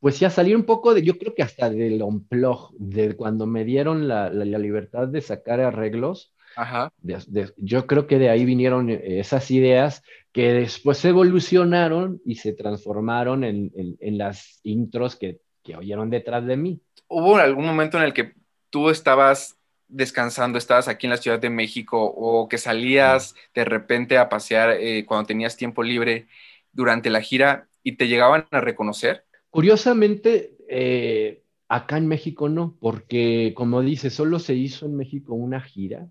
[0.00, 3.46] pues sí, a salir un poco de, yo creo que hasta del unplug, de cuando
[3.46, 6.92] me dieron la, la- la libertad de sacar arreglos, Ajá.
[7.02, 12.36] de- de- yo creo que de ahí vinieron eh, esas ideas que después evolucionaron y
[12.36, 16.80] se transformaron en, en- en las intros que, que oyeron detrás de mí.
[17.08, 18.34] ¿Hubo algún momento en el que
[18.70, 19.56] tú estabas
[19.88, 24.70] descansando, estabas aquí en la Ciudad de México o que salías de repente a pasear
[24.78, 26.28] eh, cuando tenías tiempo libre
[26.72, 29.24] durante la gira y te llegaban a reconocer?
[29.50, 35.60] Curiosamente, eh, acá en México no, porque como dice, solo se hizo en México una
[35.60, 36.06] gira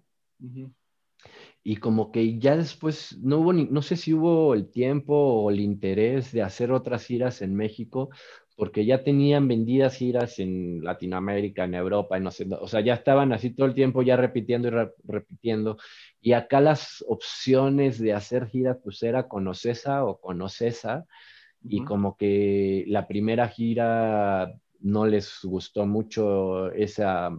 [1.64, 5.50] y como que ya después no hubo, ni, no sé si hubo el tiempo o
[5.50, 8.10] el interés de hacer otras giras en México,
[8.56, 12.96] porque ya tenían vendidas giras en Latinoamérica, en Europa, en no sé, o sea, ya
[12.96, 15.78] estaban así todo el tiempo ya repitiendo y re- repitiendo.
[16.22, 21.06] Y acá las opciones de hacer giras pues era con Ocesa o con Ocesa,
[21.68, 21.86] y Ujú.
[21.86, 27.32] como que la primera gira no les gustó mucho esa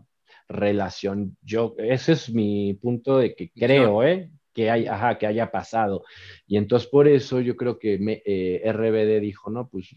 [0.50, 1.36] relación.
[1.42, 4.30] Yo, ese es mi punto de que creo, ¿eh?
[4.52, 6.04] Que, hay, ajá, que haya pasado.
[6.46, 9.94] Y entonces por eso yo creo que me- eh, RBD dijo, no, pues,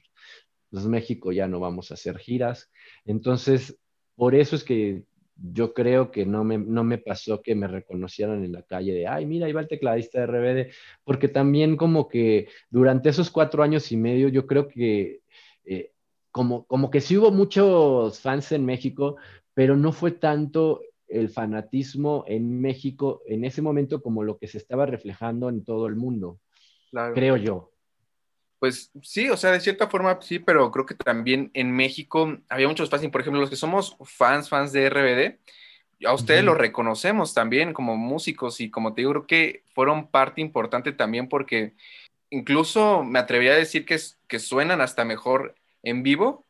[0.70, 2.72] pues México ya no vamos a hacer giras.
[3.06, 3.80] Entonces,
[4.16, 5.04] por eso es que
[5.36, 9.08] yo creo que no me, no me pasó que me reconocieran en la calle de,
[9.08, 10.72] ay, mira, ahí va el tecladista de RBD,
[11.04, 15.22] porque también como que durante esos cuatro años y medio yo creo que
[15.66, 15.92] eh,
[16.30, 19.18] como, como que sí hubo muchos fans en México,
[19.54, 24.58] pero no fue tanto el fanatismo en México en ese momento como lo que se
[24.58, 26.40] estaba reflejando en todo el mundo,
[26.90, 27.14] Claro.
[27.14, 27.72] creo yo.
[28.60, 32.68] Pues sí, o sea, de cierta forma sí, pero creo que también en México había
[32.68, 35.40] muchos fans, por ejemplo, los que somos fans, fans de RBD,
[36.06, 40.42] a ustedes los reconocemos también como músicos y como te digo, creo que fueron parte
[40.42, 41.74] importante también porque
[42.30, 46.43] incluso me atrevería a decir que, que suenan hasta mejor en vivo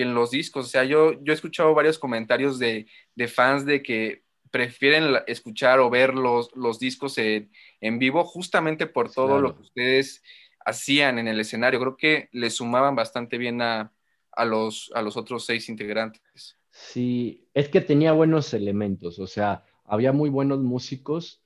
[0.00, 0.66] que en los discos.
[0.66, 5.78] O sea, yo, yo he escuchado varios comentarios de, de fans de que prefieren escuchar
[5.80, 9.40] o ver los, los discos en, en vivo justamente por todo Claro.
[9.40, 10.22] lo que ustedes
[10.64, 11.80] hacían en el escenario.
[11.80, 13.92] Creo que le sumaban bastante bien a,
[14.32, 16.56] a los, a los otros seis integrantes.
[16.70, 21.42] Sí, es que tenía buenos elementos, o sea, había muy buenos músicos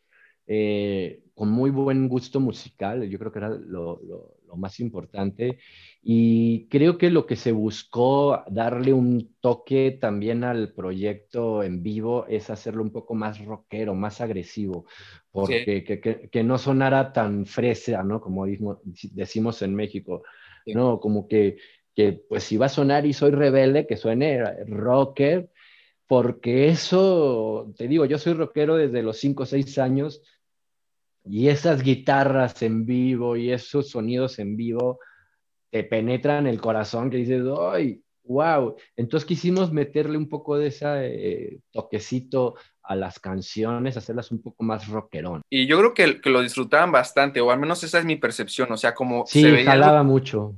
[0.46, 5.58] eh, con muy buen gusto musical, yo creo que era lo, lo- lo más importante,
[6.02, 12.26] y creo que lo que se buscó darle un toque también al proyecto en vivo
[12.28, 14.86] es hacerlo un poco más rockero, más agresivo,
[15.32, 18.20] porque que, que- que no sonara tan fresa, ¿no?
[18.20, 18.46] Como
[19.12, 20.22] decimos en México,
[20.64, 20.72] Sí.
[20.74, 20.98] ¿no?
[21.00, 21.56] Como que
[21.96, 25.48] que pues si va a sonar y soy rebelde, que suene rocker,
[26.06, 30.22] porque eso, te digo, yo soy rockero desde los 5 o 6 años
[31.24, 34.98] y esas guitarras en vivo y esos sonidos en vivo
[35.70, 38.00] te penetran el corazón que dices, ¡ay!
[38.25, 38.77] ¡Wow!
[38.96, 44.62] Entonces quisimos meterle un poco de ese eh, toquecito a las canciones, hacerlas un poco
[44.64, 45.42] más rockerón.
[45.50, 48.70] Y yo creo que, que lo disfrutaban bastante, o al menos esa es mi percepción.
[48.72, 50.54] O sea, como Sí, se veía jalaba mucho.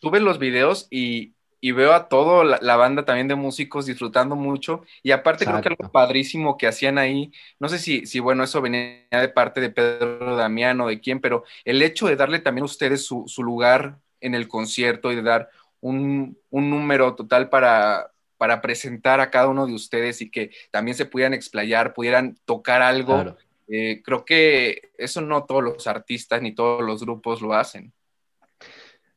[0.00, 1.34] tú ves los videos y
[1.64, 4.84] y veo a toda la, la, banda también de músicos disfrutando mucho.
[5.00, 8.60] Y aparte creo que algo padrísimo que hacían ahí, no sé si, si, bueno, eso
[8.60, 12.62] venía de parte de Pedro Damián o de quién, pero el hecho de darle también
[12.62, 15.50] a ustedes su, su lugar en el concierto y de dar
[15.80, 20.96] un, un número total para, para presentar a cada uno de ustedes y que también
[20.96, 23.14] se pudieran explayar, pudieran tocar algo.
[23.14, 23.36] Claro.
[23.68, 27.92] Eh, creo que eso no todos los artistas ni todos los grupos lo hacen.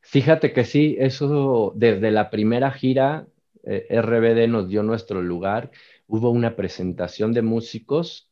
[0.07, 3.25] Fíjate que sí, eso desde la primera gira,
[3.63, 5.71] eh, RBD nos dio nuestro lugar,
[6.05, 8.29] hubo una presentación de músicos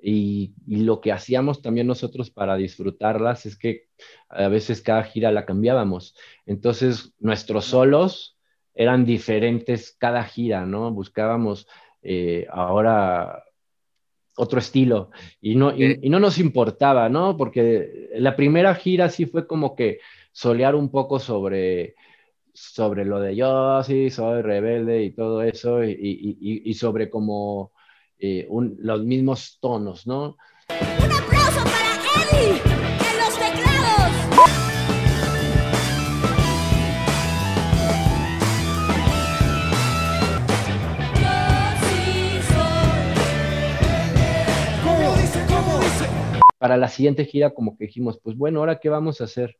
[0.00, 3.88] y, y, lo que hacíamos también nosotros para disfrutarlas es que
[4.28, 6.14] a veces cada gira la cambiábamos.
[6.46, 8.38] Entonces, nuestros solos
[8.72, 10.92] eran diferentes cada gira, ¿no?
[10.92, 11.66] Buscábamos
[12.02, 13.42] eh, ahora
[14.36, 15.10] otro estilo
[15.40, 17.36] y no, y, y no nos importaba, ¿no?
[17.36, 19.98] Porque la primera gira sí fue como que
[20.36, 21.94] solear un poco sobre,
[22.52, 27.72] sobre lo de yo, sí, soy rebelde y todo eso, y, y, y sobre como
[28.18, 30.36] eh, un, los mismos tonos, ¿no?
[30.68, 31.96] Un aplauso para
[32.34, 34.12] Eddie en los teclados.
[44.84, 45.40] ¿Cómo dice?
[45.48, 46.04] ¿Cómo dice?
[46.58, 49.56] Para la siguiente gira como que dijimos, pues bueno, ¿ahora qué vamos a hacer?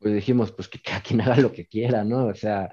[0.00, 2.26] Pues dijimos, pues que cada quien haga lo que quiera, ¿no?
[2.26, 2.70] O sea...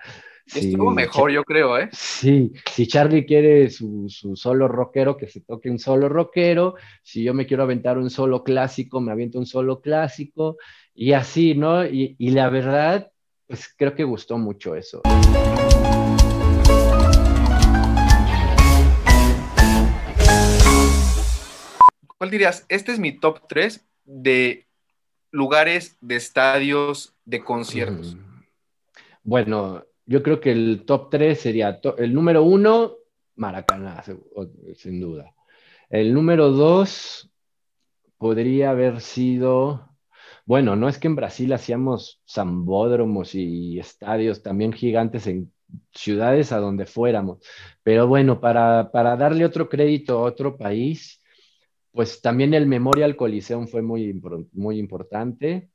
[0.48, 1.90] Estuvo mejor, yo creo, ¿eh?
[1.92, 7.22] Sí, si Charlie quiere su, su, solo rockero, que se toque un solo rockero, si
[7.22, 10.56] yo me quiero aventar un solo clásico, me aviento un solo clásico,
[10.96, 11.86] y así, ¿no?
[11.86, 13.12] Y, y la verdad,
[13.46, 15.02] pues creo que gustó mucho eso.
[22.18, 22.66] ¿Cuál dirías?
[22.70, 24.67] Este es mi top 3 de
[25.38, 28.16] lugares de estadios de conciertos?
[28.16, 28.20] Mm.
[29.24, 32.92] Bueno, yo creo que el top 3 sería el número 1,
[33.36, 34.04] Maracaná,
[34.76, 35.32] sin duda.
[35.90, 37.30] El número 2
[38.18, 39.88] podría haber sido,
[40.46, 45.54] bueno, no es que en Brasil hacíamos zambódromos y estadios también gigantes en
[45.92, 47.46] ciudades a donde fuéramos,
[47.84, 51.22] pero bueno, para, para darle otro crédito a otro país,
[51.92, 54.22] pues también el Memorial Coliseum fue muy,
[54.54, 55.70] muy importante.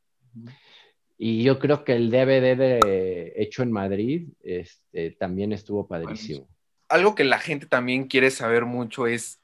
[1.19, 6.49] Y yo creo que el DVD de, hecho en Madrid este, también estuvo padrísimo.
[6.89, 9.41] Algo que la gente también quiere saber mucho es,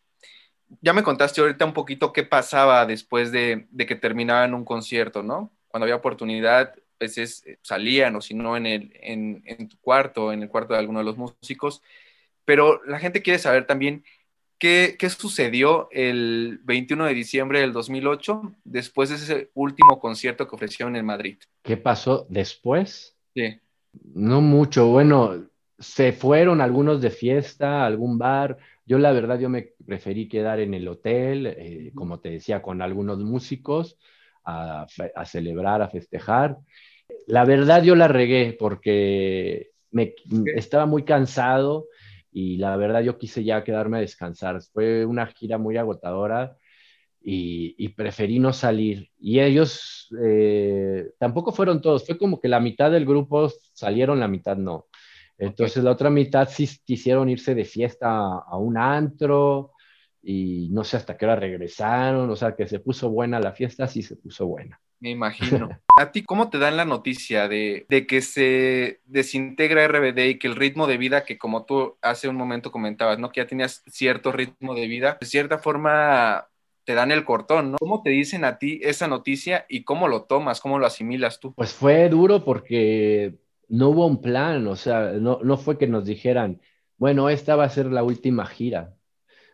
[0.82, 5.22] ya me contaste ahorita un poquito qué pasaba después de, de que terminaban un concierto,
[5.22, 5.52] ¿no?
[5.68, 10.32] Cuando había oportunidad, a veces salían o si no en, el, en, en tu cuarto,
[10.32, 11.82] en el cuarto de alguno de los músicos.
[12.44, 14.04] Pero la gente quiere saber también
[14.58, 20.56] ¿Qué, ¿Qué, sucedió el 21 de diciembre del 2008 después de ese último concierto que
[20.56, 21.38] ofrecieron en Madrid?
[21.62, 23.16] ¿Qué pasó después?
[23.34, 23.60] Sí.
[24.14, 24.88] No mucho.
[24.88, 25.48] Bueno,
[25.78, 28.58] se fueron algunos de fiesta, algún bar.
[28.84, 32.82] Yo la verdad, yo me preferí quedar en el hotel, eh, como te decía, con
[32.82, 33.96] algunos músicos
[34.44, 36.58] a, a, celebrar, a festejar.
[37.26, 40.14] La verdad, yo la regué porque me,
[40.54, 41.86] estaba muy cansado
[42.30, 44.60] y la verdad yo quise ya quedarme a descansar.
[44.72, 46.56] Fue una gira muy agotadora
[47.20, 49.10] y, preferí no salir.
[49.18, 54.28] Y ellos eh, tampoco fueron todos, fue como que la mitad del grupo salieron, la
[54.28, 54.86] mitad no.
[55.38, 59.72] Entonces la otra mitad sí quisieron irse de fiesta a un antro
[60.22, 63.86] y no sé hasta qué hora regresaron, o sea que se puso buena la fiesta,
[63.86, 64.80] sí se puso buena.
[65.00, 65.68] Me imagino.
[65.96, 70.56] ¿A ti cómo te dan la noticia de, que se desintegra RBD y que el
[70.56, 73.30] ritmo de vida que como tú hace un momento comentabas, ¿no?
[73.30, 76.48] Que ya tenías cierto ritmo de vida, de cierta forma
[76.84, 77.78] te dan el cortón, ¿no?
[77.78, 81.52] ¿Cómo te dicen a ti esa noticia y cómo lo tomas, cómo lo asimilas tú?
[81.54, 83.34] Pues fue duro porque
[83.68, 86.60] no hubo un plan, o sea, no, no fue que nos dijeran,
[86.96, 88.94] bueno, esta va a ser la última gira.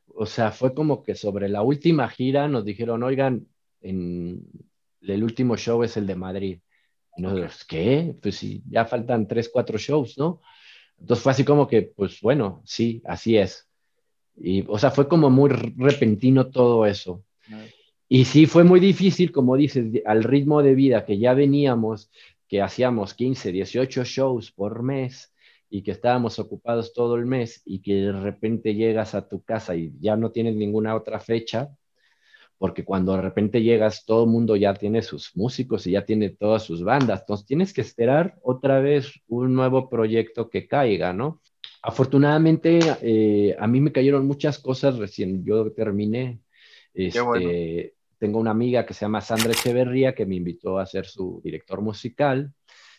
[0.07, 3.49] O sea, fue como que sobre la última gira nos dijeron, oigan,
[3.81, 4.47] en
[5.07, 6.59] el último show es el de Madrid.
[7.17, 8.15] Y nosotros, ¿qué?
[8.21, 10.41] Pues sí, ya faltan tres, cuatro shows, ¿no?
[10.99, 13.69] Entonces fue así como que, pues bueno, sí, así es.
[14.37, 17.25] Y, o sea, fue como muy repentino todo eso.
[18.09, 22.11] Y sí, fue muy difícil, como dices, al ritmo de vida que ya veníamos,
[22.49, 25.33] que hacíamos 15, 18 shows por mes
[25.71, 29.75] y que estábamos ocupados todo el mes y que de repente llegas a tu casa
[29.75, 31.71] y ya no tienes ninguna otra fecha,
[32.59, 36.31] porque cuando de repente llegas, todo el mundo ya tiene sus músicos y ya tiene
[36.31, 41.41] todas sus bandas, entonces tienes que esperar otra vez un nuevo proyecto que caiga, ¿no?
[41.83, 46.41] Afortunadamente, eh, a mí me cayeron muchas cosas recién yo terminé.
[46.95, 47.51] Este, bueno.
[48.17, 51.83] Tengo una amiga que se llama Sandra Echeverría que me invitó a ser su director
[51.83, 52.55] musical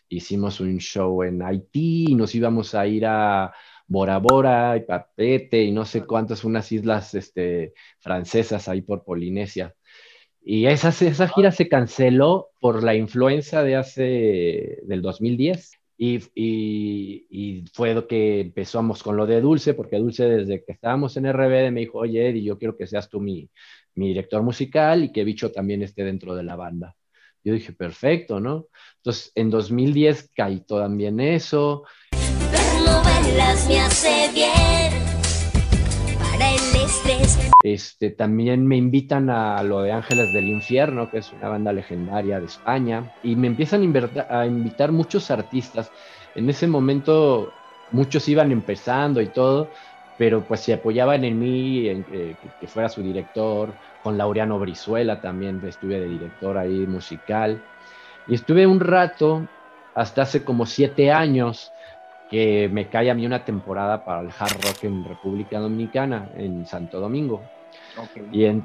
[0.09, 3.53] hicimos un show en Haití y nos íbamos a ir a
[3.87, 9.75] Bora Bora y Papete y no sé cuántas, unas islas este, francesas ahí por Polinesia.
[10.41, 15.71] Y esa, esa gira se canceló por la influenza de hace, del 2010.
[15.97, 20.73] Y, y, y, fue lo que empezamos con lo de Dulce, porque Dulce desde que
[20.73, 23.49] estábamos en RBD me dijo, oye Eddie, yo quiero que seas tú mi,
[23.95, 26.95] mi director musical y que Bicho también esté dentro de la banda.
[27.43, 28.67] Yo dije, perfecto, ¿no?
[28.97, 31.85] Entonces, en 2010 caí también eso.
[37.63, 42.39] Este, también me invitan a lo de Ángeles del Infierno, que es una banda legendaria
[42.39, 43.81] de España, y me empiezan
[44.29, 45.91] a invitar, muchos artistas.
[46.35, 47.51] En ese momento
[47.91, 49.69] muchos iban empezando y todo,
[50.17, 55.21] pero pues se apoyaban en mí, en que, que fuera su director, con Laureano Brizuela
[55.21, 57.61] también estuve de director ahí musical,
[58.27, 59.47] y estuve un rato,
[59.95, 61.71] hasta hace como siete años,
[62.29, 66.65] que me cae a mí una temporada para el hard rock en República Dominicana, en
[66.65, 67.43] Santo Domingo.
[67.97, 68.27] Okay.
[68.31, 68.63] Y, en,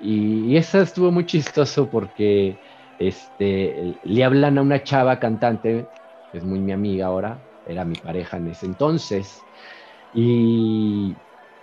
[0.00, 2.56] y, y, eso estuvo muy chistoso porque
[2.98, 5.86] este, le hablan a una chava cantante,
[6.30, 9.42] que es muy mi amiga ahora, era mi pareja en ese entonces,
[10.14, 11.14] y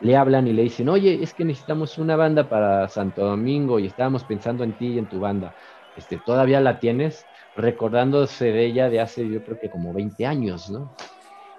[0.02, 3.88] le hablan y le dicen, oye, es que necesitamos una banda para Santo Domingo y
[3.88, 5.54] estábamos pensando en ti y en tu banda.
[5.98, 7.26] Este, ¿Todavía la tienes?
[7.56, 10.94] Recordándose de ella de hace, yo creo que como 20 años, ¿no?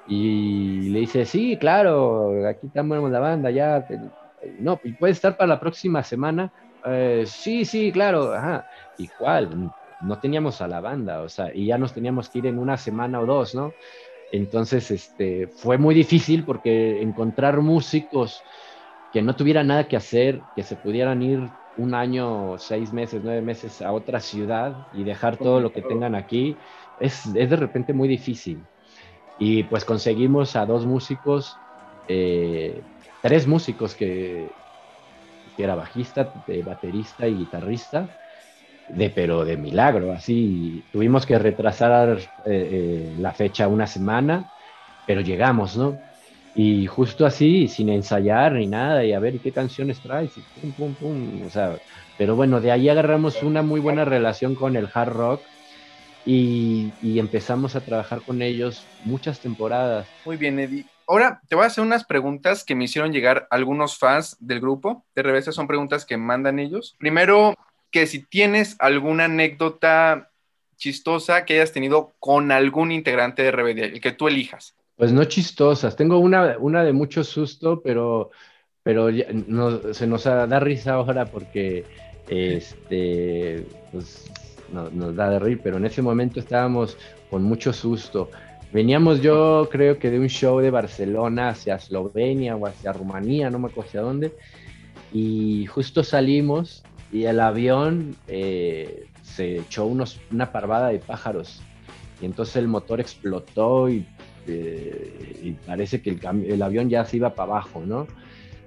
[0.05, 3.87] Y le dice, sí, claro, aquí estamos la banda, ya.
[4.59, 6.53] No, ¿y puede estar para la próxima semana?
[6.85, 8.67] Eh, sí, sí, claro, ajá.
[8.97, 9.73] ¿Y cuál?
[10.01, 12.77] No teníamos a la banda, o sea, y ya nos teníamos que ir en una
[12.79, 13.77] semana o dos, ¿no?
[14.33, 18.45] Entonces, este, fue muy difícil porque encontrar músicos
[19.11, 23.43] que no tuvieran nada que hacer, que se pudieran ir un año, seis meses, nueve
[23.43, 26.61] meses a otra ciudad y dejar todo lo que tengan aquí,
[26.97, 28.70] es, es de repente muy difícil.
[29.43, 31.63] Y pues conseguimos a dos músicos,
[32.07, 32.85] eh,
[33.23, 34.55] tres músicos que,
[35.57, 36.31] era bajista,
[36.63, 38.15] baterista y guitarrista,
[38.87, 44.47] de, pero de milagro, así tuvimos que retrasar eh, eh, la fecha una semana,
[45.07, 46.03] pero llegamos, ¿no?
[46.53, 50.75] Y justo así, sin ensayar ni nada, y a ver qué canciones traes, y pum,
[50.75, 51.79] pum, pum, o sea,
[52.15, 55.49] pero bueno, de ahí agarramos una muy buena relación con el hard rock
[56.25, 60.07] y, y empezamos a trabajar con ellos muchas temporadas.
[60.25, 60.87] Muy bien, Eddie.
[61.07, 65.05] Ahora te voy a hacer unas preguntas que me hicieron llegar algunos fans del grupo.
[65.15, 66.95] De revés, son preguntas que mandan ellos.
[66.99, 67.57] Primero,
[67.91, 70.31] que si tienes alguna anécdota
[70.77, 74.75] chistosa que hayas tenido con algún integrante de RBD, el que tú elijas.
[74.97, 78.31] Pues no chistosas, tengo una, una de mucho susto, pero,
[78.83, 81.85] pero ya, no, se nos da risa ahora porque
[82.29, 84.31] este, pues,
[84.73, 86.97] no, nos da de reír, pero en ese momento estábamos
[87.31, 88.31] con mucho susto.
[88.73, 93.59] Veníamos yo creo que de un show de Barcelona hacia Eslovenia o hacia Rumanía, no
[93.59, 94.33] me acuerdo hacia dónde,
[95.13, 101.63] y justo salimos y el avión eh, se echó unos, una parvada de pájaros
[102.21, 104.07] y entonces el motor explotó y,
[104.47, 108.07] eh, parece que el, avión ya se iba para abajo, ¿no?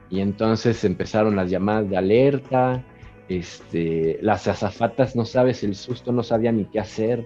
[0.10, 2.84] Y entonces empezaron las llamadas de alerta,
[3.30, 7.26] este, las azafatas no sabes el susto, no sabían ni qué hacer,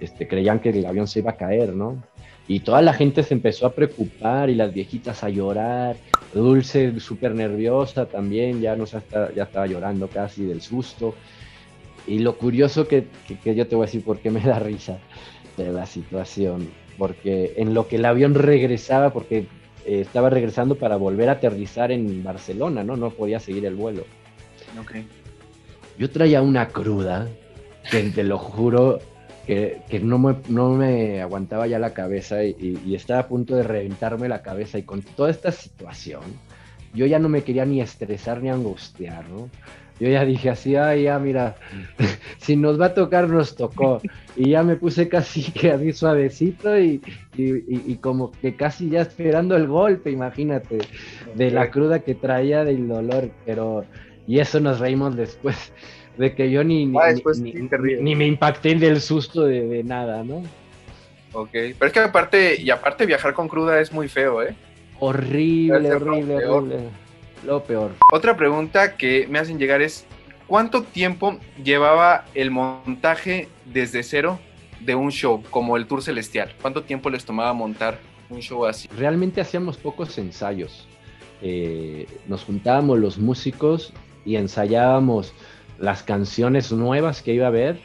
[0.00, 2.02] este, creían que el avión se iba a caer, ¿no?
[2.48, 5.96] Y toda la gente se empezó a preocupar y las viejitas a llorar.
[6.32, 11.14] Dulce súper nerviosa también, ya, no, ya estaba llorando casi del susto.
[12.06, 14.60] Y lo curioso que, que, que, yo te voy a decir por qué me da
[14.60, 14.98] risa
[15.56, 16.68] de la situación,
[16.98, 19.46] porque en lo que el avión regresaba, porque
[19.84, 22.96] eh, estaba regresando para volver a aterrizar en Barcelona, ¿no?
[22.96, 24.04] No podía seguir el vuelo.
[24.80, 25.06] Okay.
[25.98, 27.26] Yo traía una cruda,
[27.90, 28.98] que te lo juro,
[29.46, 33.54] que, que, no, me, no me aguantaba ya la cabeza y, y, estaba a punto
[33.56, 36.22] de reventarme la cabeza y con toda esta situación,
[36.94, 39.48] yo ya no me quería ni estresar ni angustiar, ¿no?
[39.98, 41.56] Yo ya dije así, ay, ya mira,
[42.38, 44.00] si nos va a tocar, nos tocó.
[44.36, 47.00] Y ya me puse casi que así suavecito y,
[47.36, 50.78] y, como que casi ya esperando el golpe, imagínate,
[51.34, 53.84] de la cruda que traía del dolor, pero...
[54.26, 55.72] Y eso nos reímos después
[56.16, 60.24] de que yo ni, ah, ni, ni, ni, me impacté del susto de, de, nada,
[60.24, 60.42] ¿no?
[61.32, 64.54] Ok, pero es que aparte, y aparte viajar con cruda es muy feo, ¿eh?
[64.98, 67.06] Horrible, horrible, lo horrible.
[67.44, 67.92] Lo peor.
[68.12, 70.06] Otra pregunta que me hacen llegar es,
[70.46, 74.40] ¿cuánto tiempo llevaba el montaje desde cero
[74.80, 76.54] de un show como el Tour Celestial?
[76.60, 77.98] ¿Cuánto tiempo les tomaba montar
[78.30, 78.88] un show así?
[78.96, 80.88] Realmente hacíamos pocos ensayos.
[81.42, 83.92] Eh, nos juntábamos los músicos
[84.26, 85.32] y ensayábamos
[85.78, 87.78] las canciones nuevas que iba a haber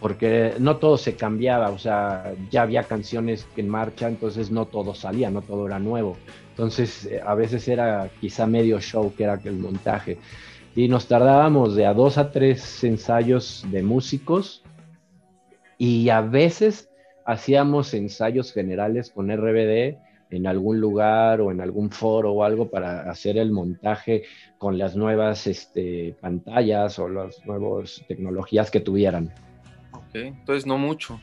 [0.00, 4.94] porque no todo se cambiaba, o sea, ya había canciones en marcha, entonces no todo
[4.94, 6.16] salía, no todo era nuevo.
[6.50, 10.18] Entonces, eh, a veces era quizá medio show que era el montaje.
[10.76, 14.62] Y nos tardábamos de a dos a tres ensayos de músicos
[15.78, 16.88] y a veces
[17.24, 19.96] hacíamos ensayos generales con RBD
[20.30, 24.24] en algún lugar o en algún foro o algo para hacer el montaje
[24.58, 29.32] con las nuevas este, pantallas o las nuevas tecnologías que tuvieran.
[29.92, 31.20] Ok, entonces no mucho.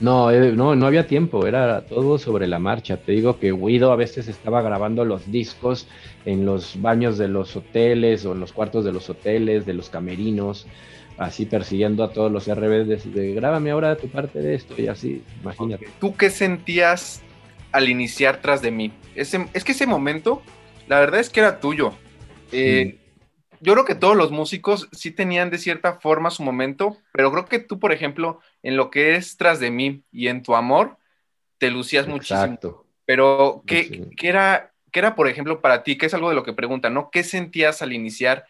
[0.00, 2.98] No, eh, no, no había tiempo, era todo sobre la marcha.
[2.98, 5.88] Te digo que Guido a veces estaba grabando los discos
[6.24, 9.90] en los baños de los hoteles o en los cuartos de los hoteles, de los
[9.90, 10.66] camerinos,
[11.18, 14.88] así persiguiendo a todos los RBs de, de grábame ahora tu parte de esto y
[14.88, 15.88] así, imagínate.
[16.00, 17.22] ¿Tú qué sentías
[17.72, 18.92] al iniciar tras de mí?
[19.14, 20.42] Ese, es que ese momento,
[20.88, 21.92] la verdad es que era tuyo.
[22.52, 22.98] Eh,
[23.60, 27.46] yo creo que todos los músicos sí tenían de cierta forma su momento, pero creo
[27.46, 30.96] que tú, por ejemplo, en lo que es tras de mí y en tu amor,
[31.58, 32.42] te lucías muchísimo.
[32.42, 32.86] Exacto.
[33.04, 34.10] Pero, ¿qué, Sí.
[34.16, 35.96] qué era, ¿qué era, por ejemplo, para ti?
[35.96, 37.10] Que es algo de lo que preguntan, ¿no?
[37.10, 38.46] ¿Qué sentías al iniciar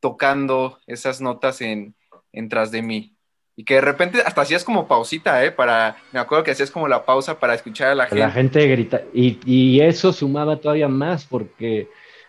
[0.00, 1.94] tocando esas notas en,
[2.32, 3.13] en tras de mí?
[3.56, 5.52] Y que de repente hasta hacías como pausita, ¿eh?
[5.52, 8.18] Para, me acuerdo que hacías como la pausa para escuchar a la gente.
[8.18, 11.88] La gente grita, y, y eso sumaba todavía más, porque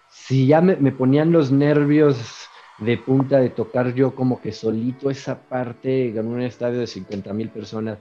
[0.10, 2.48] si ya me, me ponían los nervios
[2.78, 7.34] de punta de tocar yo como que solito esa parte en un estadio de 50
[7.34, 7.98] mil personas,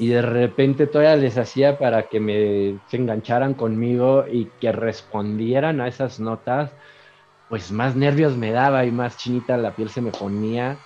[0.00, 5.82] y de repente todavía les hacía para que me se engancharan conmigo y que respondieran
[5.82, 6.72] a esas notas,
[7.50, 10.78] pues más nervios me daba y más chinita la piel se me ponía.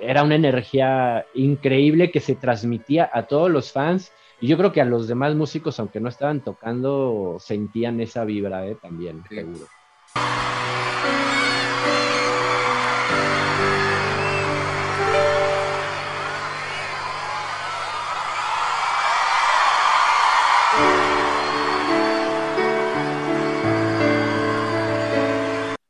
[0.00, 4.80] Era una energía increíble que se transmitía a todos los fans y yo creo que
[4.80, 8.76] a los demás músicos, aunque no estaban tocando, sentían esa vibra ¿eh?
[8.80, 9.36] también, Sí.
[9.36, 9.66] seguro.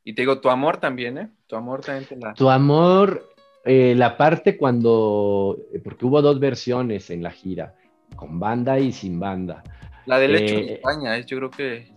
[0.04, 1.30] Y te digo, tu amor también, ¿eh?
[1.46, 2.34] Tu amor también te la...
[2.34, 3.33] Tu amor,
[3.64, 7.74] eh, la parte cuando, porque hubo dos versiones en la gira,
[8.16, 9.62] con banda y sin banda.
[10.06, 11.24] La del hecho en Eh, España, ¿eh?
[11.26, 11.92] Yo creo que...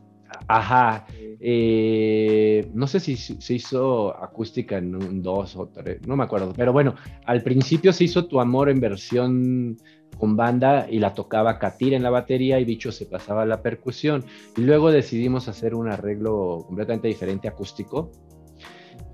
[0.47, 1.05] Ajá,
[1.39, 6.51] eh, no sé si se hizo acústica en un dos o tres, no me acuerdo,
[6.53, 6.95] pero bueno,
[7.26, 9.78] al principio se hizo Tu Amor en versión
[10.18, 13.61] con banda y la tocaba Katir en la batería y Bicho se pasaba a la
[13.61, 14.26] percusión.
[14.57, 18.11] Y luego decidimos hacer un arreglo completamente diferente acústico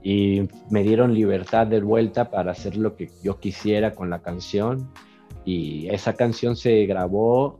[0.04, 4.92] y me dieron libertad de vuelta para hacer lo que yo quisiera con la canción.
[5.46, 7.60] Y esa canción se grabó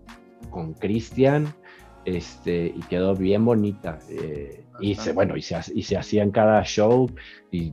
[0.50, 1.54] con Cristian
[2.06, 4.00] este, y quedó bien bonita.
[4.10, 7.10] eh, y se, bueno, y se, y se hacía en cada show
[7.52, 7.72] y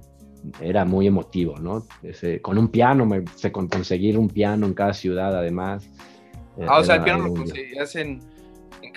[0.61, 1.85] era muy emotivo, ¿no?
[2.03, 5.85] Ese- con un piano, me, se con conseguir un piano en cada ciudad, además.
[6.59, 8.21] eh, Ah, o sea, el piano lo conseguías en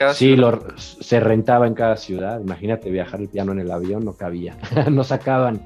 [0.04, 0.62] cada Sí, ciudad.
[0.64, 2.40] lo, se rentaba en cada ciudad.
[2.42, 4.58] Imagínate viajar el piano en el avión, no cabía,
[4.92, 5.62] no sacaban.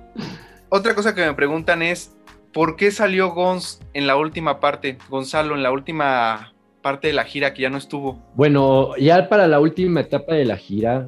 [0.69, 2.15] Otra cosa que me preguntan es,
[2.53, 4.97] ¿por qué salió Gons en la última parte?
[5.09, 8.21] Gonzalo, en la última parte de la gira que ya no estuvo.
[8.35, 11.07] Bueno, ya para la última etapa de la gira,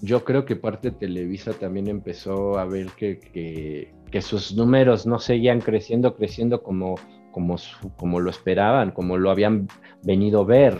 [0.00, 5.06] yo creo que parte de Televisa también empezó a ver que, que- que sus números
[5.06, 6.96] no seguían creciendo, creciendo como,
[7.32, 9.68] como, su- como lo esperaban, como lo habían
[10.02, 10.78] venido a ver.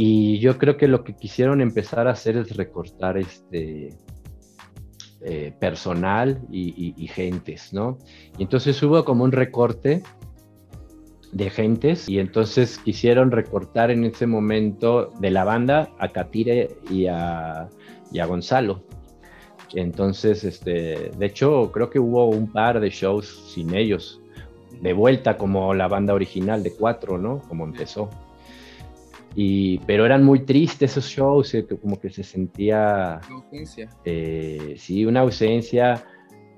[0.00, 3.88] Y yo creo que lo que quisieron empezar a hacer es recortar este
[5.22, 7.98] eh, personal y, gentes, ¿no?
[8.38, 10.04] Y entonces hubo como un recorte
[11.32, 17.08] de gentes y entonces quisieron recortar en ese momento de la banda a Katire y
[17.08, 17.68] a,
[18.12, 18.84] y a Gonzalo.
[19.74, 24.22] Entonces, este, de hecho, creo que hubo un par de shows sin ellos,
[24.80, 27.40] de vuelta como la banda original de cuatro, ¿no?
[27.48, 28.08] Como empezó.
[29.34, 33.88] Y, pero eran muy tristes esos shows, eh, como que se sentía La ausencia.
[34.04, 36.04] eh, sí, una ausencia.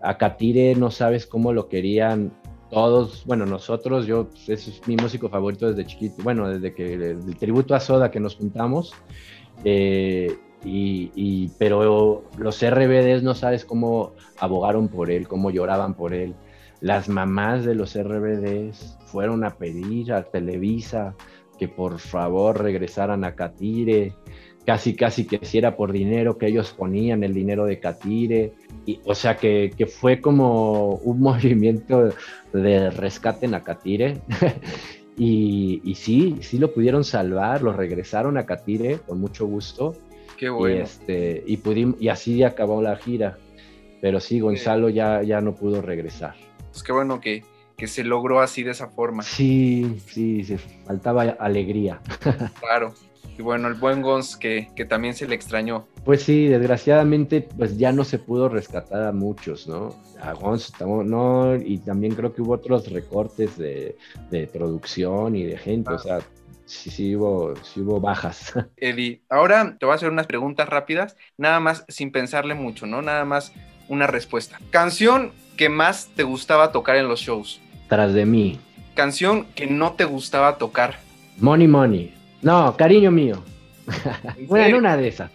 [0.02, 2.32] A Katire no sabes cómo lo querían
[2.70, 3.24] todos.
[3.26, 6.22] Bueno, nosotros, yo, pues, ese es mi músico favorito desde chiquito.
[6.22, 8.94] Bueno, desde que el tributo a Soda que nos juntamos.
[9.64, 16.14] Eh, y, y- pero los RBDs no sabes cómo abogaron por él, cómo lloraban por
[16.14, 16.34] él.
[16.80, 21.14] Las mamás de los RBDs fueron a pedir a Televisa
[21.60, 24.14] que por favor regresaran a Katire
[24.64, 28.54] casi casi que si era por dinero que ellos ponían el dinero de Katire
[28.86, 32.12] y, o sea que, que fue como un movimiento
[32.54, 34.22] de rescate en Akatire
[35.18, 39.94] y, y sí, sí lo pudieron salvar, lo regresaron a Katire con mucho gusto
[40.38, 40.82] Qué y, bueno.
[40.82, 43.36] este, y, pudimos, y así acabó la gira.
[44.00, 46.34] Pero sí, Gonzalo ya, ya no pudo regresar.
[46.70, 47.44] Pues qué bueno que,
[47.80, 49.22] que se logró así de esa forma.
[49.22, 51.98] Sí, sí, se faltaba alegría.
[52.60, 52.92] Claro.
[53.38, 55.86] Y bueno, el buen Gons que, que también se le extrañó.
[56.04, 59.94] Pues sí, desgraciadamente, pues ya no se pudo rescatar a muchos, ¿no?
[60.20, 63.96] A Gons, no, y también creo que hubo otros recortes de,
[64.30, 66.18] de producción y de gente, o sea,
[66.66, 68.52] sí, sí hubo, sí hubo bajas.
[68.76, 73.00] Eddie, ahora te voy a hacer unas preguntas rápidas, nada más sin pensarle mucho, ¿no?
[73.00, 73.54] Nada más
[73.88, 74.58] una respuesta.
[74.70, 77.62] Canción que más te gustaba tocar en los shows.
[77.90, 78.60] Tras de mí.
[78.94, 81.00] Canción que no te gustaba tocar.
[81.38, 82.14] Money Money.
[82.40, 83.42] No, cariño mío.
[84.46, 85.32] bueno, una de esas.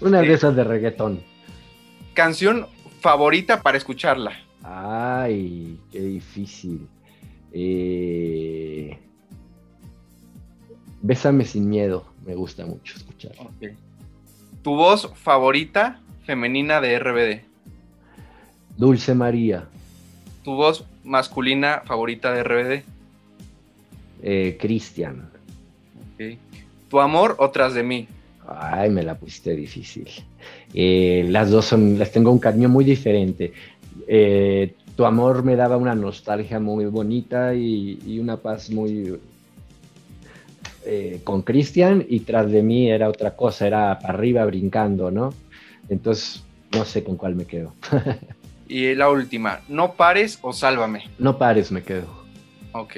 [0.00, 1.20] Una de esas de reggaetón.
[2.14, 2.68] Canción
[3.00, 4.34] favorita para escucharla.
[4.62, 6.86] Ay, qué difícil.
[7.52, 8.96] Eh...
[11.02, 12.06] Bésame sin miedo.
[12.24, 13.32] Me gusta mucho escuchar.
[13.56, 13.76] Okay.
[14.62, 17.40] ¿Tu voz favorita femenina de RBD?
[18.76, 19.66] Dulce María.
[20.44, 22.82] ¿Tu voz masculina favorita de RBD?
[24.22, 25.28] Eh, Cristian.
[26.14, 26.38] Okay.
[26.88, 28.08] ¿Tu amor o tras de mí?
[28.46, 30.08] Ay, me la pusiste difícil.
[30.72, 33.52] Eh, las dos son, las tengo un cariño muy diferente.
[34.06, 39.18] Eh, tu amor me daba una nostalgia muy bonita y, y una paz muy
[40.86, 45.32] eh, con Cristian y tras de mí era otra cosa, era para arriba brincando, ¿no?
[45.88, 47.72] Entonces, no sé con cuál me quedo.
[48.74, 51.08] y la última, no pares o sálvame.
[51.16, 52.08] No pares, me quedo.
[52.72, 52.96] Ok,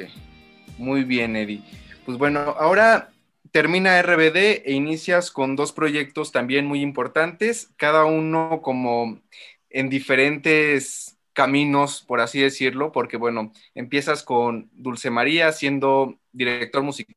[0.79, 1.62] muy bien, Eddie.
[2.07, 3.11] Pues bueno, ahora
[3.51, 9.20] termina RBD e inicias con dos proyectos también muy importantes, cada uno como
[9.68, 17.14] en diferentes caminos, por así decirlo, porque bueno, empiezas con Dulce María siendo director musical,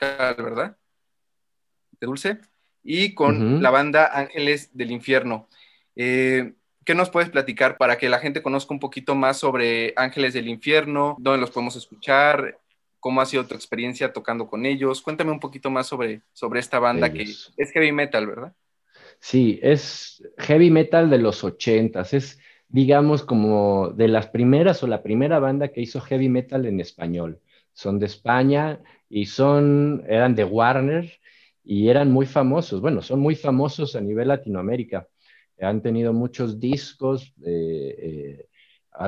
[0.00, 0.76] ¿verdad?
[2.00, 2.40] De Dulce,
[2.82, 3.60] y con uh -huh.
[3.60, 5.48] la banda Ángeles del Infierno.
[5.94, 10.34] Eh, ¿Qué nos puedes platicar para que la gente conozca un poquito más sobre Ángeles
[10.34, 11.16] del Infierno?
[11.18, 12.58] ¿Dónde los podemos escuchar?
[12.98, 15.02] ¿Cómo ha sido tu experiencia tocando con ellos?
[15.02, 17.52] Cuéntame un poquito más sobre, sobre esta banda ellos.
[17.56, 18.52] que es heavy metal, ¿verdad?
[19.20, 22.14] Sí, es heavy metal de los ochentas.
[22.14, 26.80] Es, digamos, como de las primeras o la primera banda que hizo heavy metal en
[26.80, 27.40] español.
[27.72, 31.20] Son de España y son, eran de Warner
[31.64, 32.80] y eran muy famosos.
[32.80, 35.08] Bueno, son muy famosos a nivel Latinoamérica.
[35.64, 38.48] Han tenido muchos discos, eh, eh,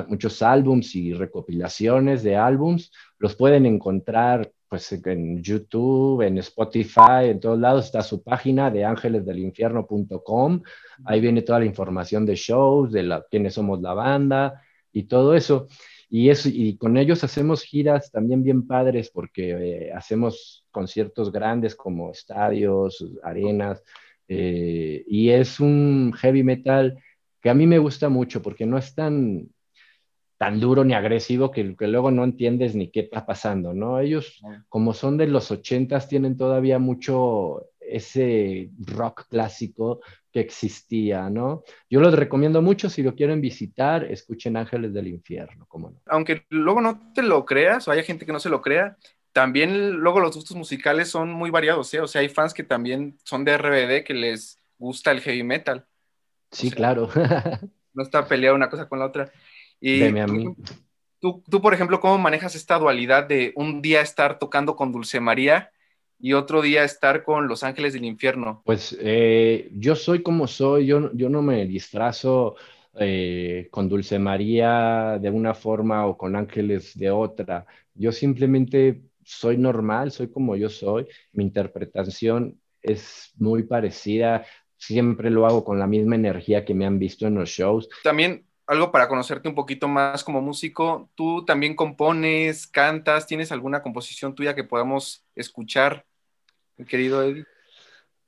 [0.07, 2.91] muchos álbums y recopilaciones de álbums.
[3.19, 7.85] Los pueden encontrar pues, en YouTube, en Spotify, en todos lados.
[7.85, 10.61] Está su página de ángelesdelinfierno.com.
[11.05, 15.35] Ahí viene toda la información de shows, de la, quiénes somos la banda y todo
[15.35, 15.67] eso.
[16.09, 21.75] Y, eso, y con ellos hacemos giras también bien padres porque eh, hacemos conciertos grandes
[21.75, 23.83] como estadios, arenas,
[24.27, 26.97] eh, y es un heavy metal
[27.41, 29.49] que a mí me gusta mucho porque no es tan,
[30.37, 33.99] tan duro ni agresivo que, que luego no entiendes ni qué está pasando, ¿no?
[33.99, 40.01] Ellos, como son de los ochentas, tienen todavía mucho ese rock clásico
[40.31, 41.63] que existía, ¿no?
[41.89, 46.01] Yo los recomiendo mucho, si lo quieren visitar, escuchen Ángeles del Infierno, ¿cómo no?
[46.07, 48.97] Aunque luego no te lo creas, o haya gente que no se lo crea,
[49.35, 51.99] también luego los gustos musicales son muy variados, ¿eh?
[51.99, 55.85] O sea, hay fans que también son de RBD que les gusta el heavy metal.
[56.51, 57.09] Sí, o sea, claro.
[57.93, 59.29] no está peleada una cosa con la otra.
[59.81, 60.55] Y Deme a mí.
[61.19, 65.19] Tú, tú, por ejemplo, ¿cómo manejas esta dualidad de un día estar tocando con Dulce
[65.19, 65.69] María
[66.17, 68.61] y otro día estar con Los Ángeles del Infierno?
[68.63, 72.55] Pues eh, yo soy como soy, yo, yo no me disfrazo
[72.97, 77.65] eh, con Dulce María de una forma o con Ángeles de otra.
[77.95, 84.45] Yo simplemente soy normal, soy como yo soy, mi interpretación es muy parecida,
[84.77, 87.89] siempre lo hago con la misma energía que me han visto en los shows.
[88.03, 93.81] También algo para conocerte un poquito más como músico, tú también compones, cantas, ¿tienes alguna
[93.81, 96.05] composición tuya que podamos escuchar,
[96.77, 97.45] mi querido Eddie?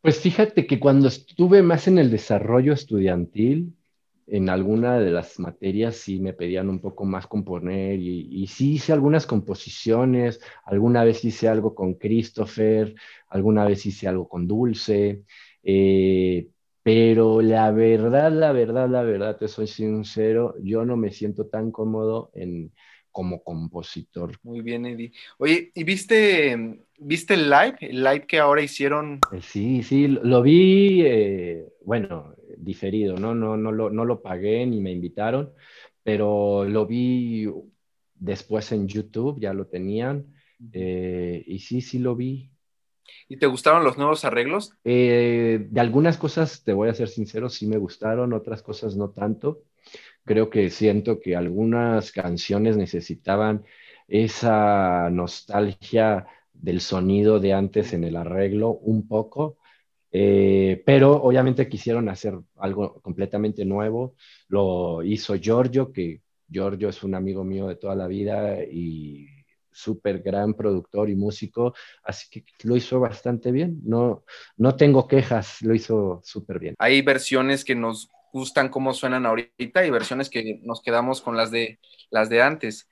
[0.02, 3.77] Pues fíjate que cuando estuve más en el desarrollo estudiantil,
[4.28, 8.74] en alguna de las materias sí me pedían un poco más componer y, y, sí
[8.74, 12.94] hice algunas composiciones, alguna vez hice algo con Christopher,
[13.30, 15.24] alguna vez hice algo con Dulce,
[15.64, 16.48] eh,
[16.84, 21.72] pero la verdad, la verdad, la verdad, te soy sincero, yo no me siento tan
[21.72, 22.72] cómodo en,
[23.18, 24.38] como compositor.
[24.44, 25.12] Muy bien, Eddie.
[25.40, 27.76] Oye, ¿y viste, viste el live?
[27.82, 29.22] El live que ahora hicieron.
[29.42, 33.34] Sí, sí, lo vi, eh, bueno, diferido, ¿no?
[33.36, 35.52] No, no, lo, no lo pagué ni me invitaron,
[36.04, 37.48] pero lo vi
[38.16, 40.34] después en YouTube, ya lo tenían,
[40.74, 42.50] eh, y sí, sí lo vi.
[43.30, 44.74] ¿Y te gustaron los nuevos arreglos?
[44.84, 49.10] Eh, de algunas cosas, te voy a ser sincero, sí me gustaron, otras cosas no
[49.10, 49.64] tanto.
[50.26, 53.64] creo que siento que algunas canciones necesitaban
[54.08, 59.58] esa nostalgia del sonido de antes en el arreglo un poco,
[60.12, 64.16] eh, pero obviamente quisieron hacer algo completamente nuevo.
[64.48, 69.28] Lo hizo Giorgio, que Giorgio es un amigo mío de toda la vida y
[69.72, 73.80] súper gran productor y músico, así que lo hizo bastante bien.
[73.84, 74.24] No,
[74.58, 76.76] no tengo quejas, lo hizo súper bien.
[76.80, 81.52] Hay versiones que nos gustan cómo suenan ahorita y versiones que nos quedamos con las
[81.52, 81.80] de,
[82.10, 82.90] las de antes.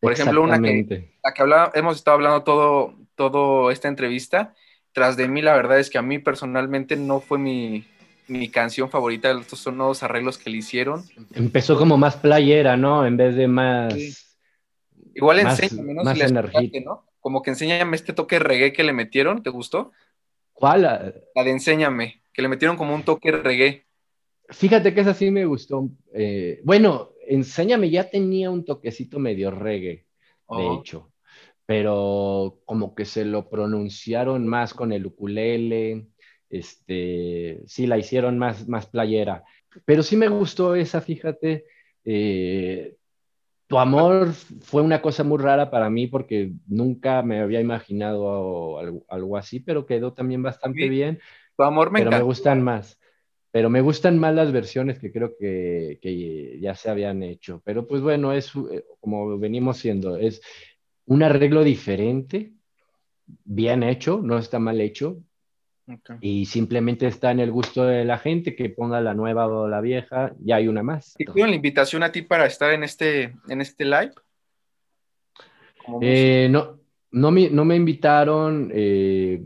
[0.00, 4.54] Por ejemplo, una que, la que hablaba, hemos estado hablando todo, todo esta entrevista,
[4.96, 7.84] tras de mí, la verdad es que a mí personalmente no fue mi,
[8.28, 11.04] mi canción favorita, estos son nuevos arreglos que le hicieron.
[11.34, 13.04] Empezó como más playera, ¿no?
[13.04, 13.94] En vez de más...
[15.14, 16.02] Igual enséñame, ¿no?
[16.02, 16.80] Más energía.
[16.82, 17.04] ¿no?
[17.20, 19.92] Como que enséñame este toque reggae que le metieron, ¿te gustó?
[20.54, 20.80] ¿Cuál?
[21.34, 23.84] La de enséñame, que le metieron como un toque reggae.
[24.48, 25.90] Fíjate que esa sí me gustó.
[26.14, 30.06] Eh, bueno, enséñame ya tenía un toquecito medio reggae, de
[30.46, 30.80] oh.
[30.80, 31.12] hecho,
[31.66, 36.06] pero como que se lo pronunciaron más con el ukulele,
[36.48, 39.44] este, sí la hicieron más, más playera.
[39.84, 41.64] Pero sí me gustó esa, fíjate.
[42.04, 42.94] Eh,
[43.66, 49.36] tu amor fue una cosa muy rara para mí porque nunca me había imaginado algo,
[49.36, 51.18] así, pero quedó también bastante bien.
[51.56, 53.00] Tu amor me pero me gustan más.
[53.50, 57.62] Pero me gustan más las versiones que creo que, que, ya se habían hecho.
[57.64, 60.42] Pero pues bueno, es eh, como venimos siendo, es
[61.06, 62.52] un arreglo diferente,
[63.44, 65.22] bien hecho, no está mal hecho,
[66.20, 69.80] y simplemente está en el gusto de la gente que ponga la nueva o la
[69.80, 71.14] vieja, ya hay una más.
[71.14, 74.12] ¿Te la invitación a ti para estar en este, en este live?
[76.00, 76.80] Eh, no,
[77.12, 79.40] no me, no me invitaron, eh,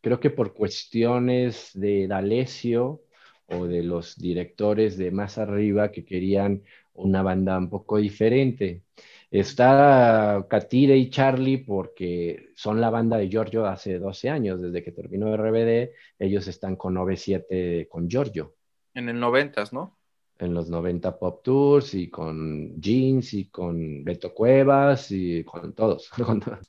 [0.00, 3.02] creo que por cuestiones de D'Alessio
[3.46, 6.62] o de los directores de más arriba que querían
[6.94, 8.82] una banda un poco diferente.
[9.30, 14.92] Está Katire y Charlie porque son la banda de Giorgio hace 12 años, desde que
[14.92, 18.54] terminó RBD, ellos están con 97 con Giorgio.
[18.94, 19.98] En el 90, ¿no?
[20.38, 26.10] En los 90 Pop Tours y con Jeans y con Beto Cuevas y con todos.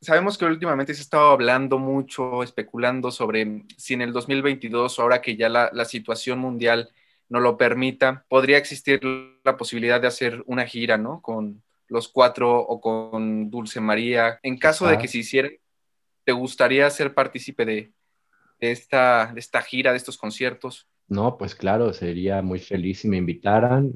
[0.02, 5.22] Sabemos que últimamente se ha estado hablando mucho, especulando sobre si en el 2022, ahora
[5.22, 6.90] que ya la, la situación mundial
[7.30, 9.00] no lo permita, podría existir
[9.46, 11.22] la posibilidad de hacer una gira, ¿no?
[11.22, 14.40] Con, los cuatro o con Dulce María.
[14.44, 15.50] En caso de que se hiciera,
[16.24, 17.92] ¿te gustaría ser partícipe de,
[18.60, 20.88] esta, de esta gira, de estos conciertos?
[21.08, 23.94] No, pues claro, sería muy feliz si me invitaran.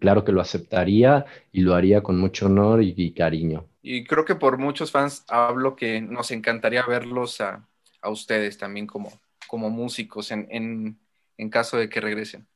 [0.00, 3.68] Claro que lo aceptaría y lo haría con mucho honor y, cariño.
[3.82, 7.68] Y creo que por muchos fans hablo que nos encantaría verlos a,
[8.02, 9.10] ustedes también como,
[9.48, 10.96] como músicos en,
[11.38, 12.46] en caso de que regresen.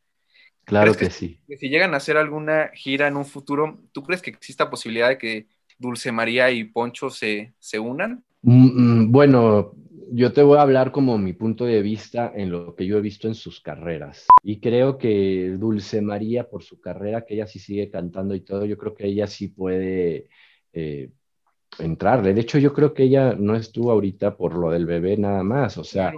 [0.70, 1.36] Claro que, sí.
[1.58, 5.18] si llegan a hacer alguna gira en un futuro, ¿tú crees que exista posibilidad de
[5.18, 5.46] que
[5.76, 8.22] Dulce María y Poncho se, unan?
[8.42, 8.66] Mm,
[9.02, 9.74] mm, bueno,
[10.12, 13.00] yo te voy a hablar como mi punto de vista en lo que yo he
[13.00, 14.26] visto en sus carreras.
[14.44, 18.64] Y creo que Dulce María, por su carrera, que ella sí sigue cantando y todo,
[18.64, 20.28] yo creo que ella sí puede
[20.72, 21.10] eh,
[21.80, 22.32] entrarle.
[22.32, 25.78] De hecho, yo creo que ella no estuvo ahorita por lo del bebé nada más.
[25.78, 26.14] O sea,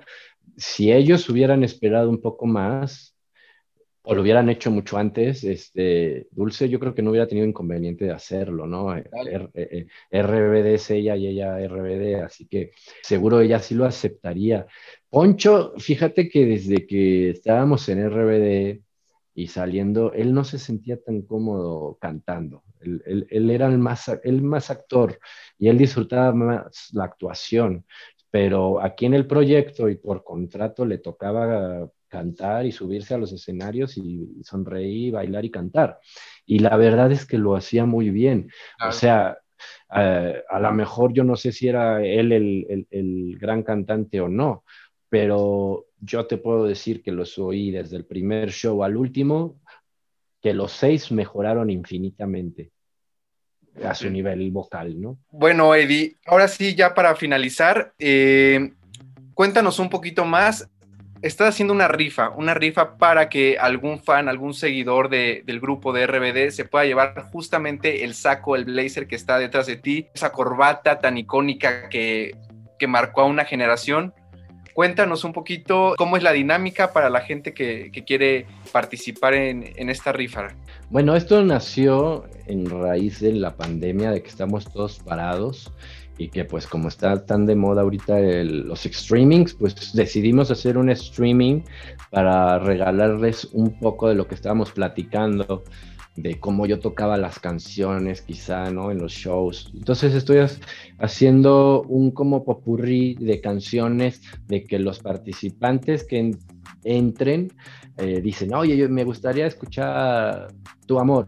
[0.58, 3.11] si ellos hubieran esperado un poco más,
[4.04, 8.06] o lo hubieran hecho mucho antes, este, Dulce yo creo que no hubiera tenido inconveniente
[8.06, 8.96] de hacerlo, ¿no?
[8.96, 9.04] Eh,
[9.54, 12.72] eh, RBD es ella y ella RBD, así que
[13.02, 14.66] seguro ella sí lo aceptaría.
[15.08, 18.80] Poncho, fíjate que desde que estábamos en RBD
[19.34, 22.64] y saliendo, él no se sentía tan cómodo cantando.
[22.80, 25.18] Él, él era el más, el más actor
[25.56, 27.86] y él disfrutaba más la actuación,
[28.30, 33.32] pero aquí en el proyecto y por contrato le tocaba cantar y subirse a los
[33.32, 35.98] escenarios y sonreír, bailar y cantar.
[36.44, 38.50] Y la verdad es que lo hacía muy bien.
[38.86, 39.38] O sea,
[39.96, 42.32] eh, a lo mejor yo no sé si era él
[42.90, 44.62] el, gran cantante o no,
[45.08, 49.58] pero yo te puedo decir que los oí desde el primer show al último,
[50.42, 52.72] que los seis mejoraron infinitamente
[53.82, 55.18] a su nivel vocal, ¿no?
[55.30, 58.74] Bueno, Eddie, ahora sí, ya para finalizar, eh,
[59.32, 60.68] cuéntanos un poquito más
[61.22, 66.06] estás haciendo una rifa, una rifa para que algún fan, algún seguidor del grupo de
[66.06, 70.32] RBD se pueda llevar justamente el saco, el blazer que está detrás de ti, esa
[70.32, 72.36] corbata tan icónica que,
[72.88, 74.12] marcó a una generación.
[74.74, 79.88] Cuéntanos un poquito cómo es la dinámica para la gente que, quiere participar en, en,
[79.88, 80.48] esta rifa.
[80.90, 85.72] Bueno, esto nació en raíz de la pandemia, de que estamos todos parados
[86.18, 90.90] y que pues como está tan de moda ahorita los streamings, pues decidimos hacer un
[90.90, 91.62] streaming
[92.10, 95.64] para regalarles un poco de lo que estábamos platicando
[96.16, 98.90] de cómo yo tocaba las canciones quizá, ¿no?
[98.90, 99.72] En los shows.
[99.74, 100.38] Entonces estoy
[100.98, 106.36] haciendo un como popurrí de canciones de que los participantes que
[106.84, 107.52] entren
[107.96, 110.48] eh, dicen, oye, yo me gustaría escuchar
[110.86, 111.26] tu amor.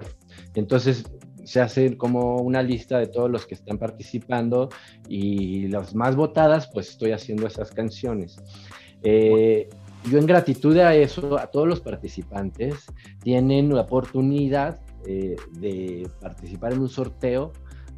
[0.54, 1.04] Entonces
[1.44, 4.68] se hace como una lista de todos los que están participando
[5.08, 8.36] y las más votadas, pues estoy haciendo esas canciones.
[9.02, 9.68] Eh,
[10.10, 12.86] yo en gratitud a eso, a todos los participantes,
[13.22, 17.52] tienen la oportunidad eh, de participar en un sorteo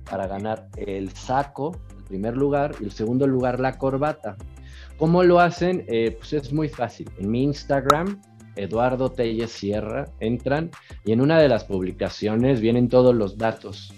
[0.08, 4.36] para ganar el saco, el primer lugar, y el segundo lugar la corbata.
[4.98, 5.84] ¿Cómo lo hacen?
[5.88, 7.10] Eh, pues es muy fácil.
[7.18, 8.20] En mi Instagram,
[8.56, 10.70] Eduardo Telles Sierra, entran
[11.04, 13.92] y en una de las publicaciones vienen todos los datos.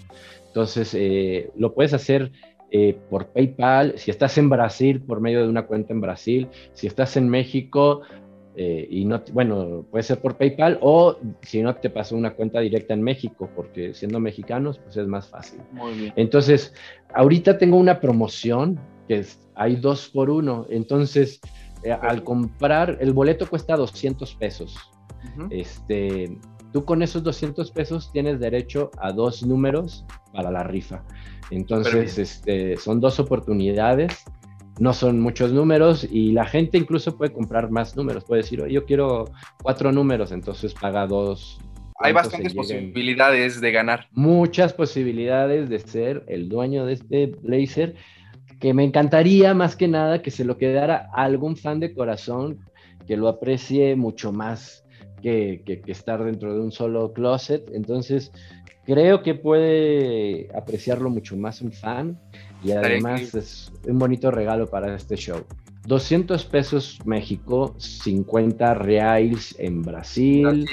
[0.47, 2.31] Entonces, eh, lo puedes hacer
[2.71, 6.87] eh, por PayPal, si estás en Brasil, por medio de una cuenta en Brasil, si
[6.87, 8.01] estás en México,
[8.55, 12.59] eh, y no, bueno, puede ser por PayPal o si no te pasó una cuenta
[12.59, 15.61] directa en México, porque siendo mexicanos, pues es más fácil.
[15.71, 16.13] Muy bien.
[16.15, 16.73] Entonces,
[17.13, 21.39] ahorita tengo una promoción que hay dos por uno, entonces
[21.83, 24.77] eh, al comprar, el boleto cuesta 200 pesos.
[25.49, 26.37] Este,
[26.71, 31.03] tú con esos 200 pesos tienes derecho a dos números para la rifa.
[31.51, 34.23] Entonces, este, son dos oportunidades,
[34.79, 38.23] no son muchos números y la gente incluso puede comprar más números.
[38.25, 39.25] Puede decir, yo quiero
[39.61, 41.59] cuatro números, entonces paga dos.
[42.01, 44.07] Hay bastantes posibilidades de ganar.
[44.11, 47.95] Muchas posibilidades de ser el dueño de este blazer
[48.59, 52.59] que me encantaría más que nada que se lo quedara algún fan de corazón
[53.07, 54.85] que lo aprecie mucho más
[55.21, 57.69] que, que, estar dentro de un solo closet.
[57.73, 58.31] Entonces,
[58.85, 62.19] creo que puede apreciarlo mucho más un fan
[62.63, 65.43] y además es un bonito regalo para este show.
[65.87, 70.67] 200 pesos México, 50 reales en Brasil,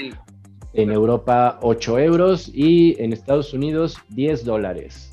[0.73, 5.11] en Europa 8 euros y en Estados Unidos 10 dólares.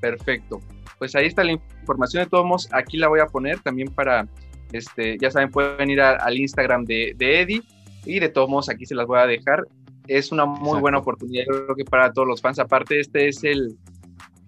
[0.00, 0.60] Perfecto.
[0.98, 1.52] Pues ahí está la
[1.82, 2.68] información de todos modos.
[2.72, 4.26] Aquí la voy a poner también para,
[4.72, 7.62] este, ya saben, pueden ir al Instagram de, de Eddie
[8.06, 9.66] y de todos modos aquí se las voy a dejar
[10.08, 12.58] es una muy buena oportunidad, yo creo que para todos los fans.
[12.58, 13.76] Aparte, este es el,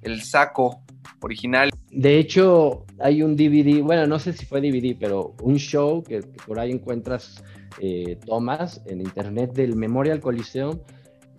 [0.02, 0.80] el saco
[1.20, 1.70] original.
[1.90, 6.20] De hecho, hay un DVD, bueno, no sé si fue DVD, pero un show que,
[6.46, 7.42] por ahí encuentras
[7.80, 10.78] eh, tomas en internet del Memorial Coliseum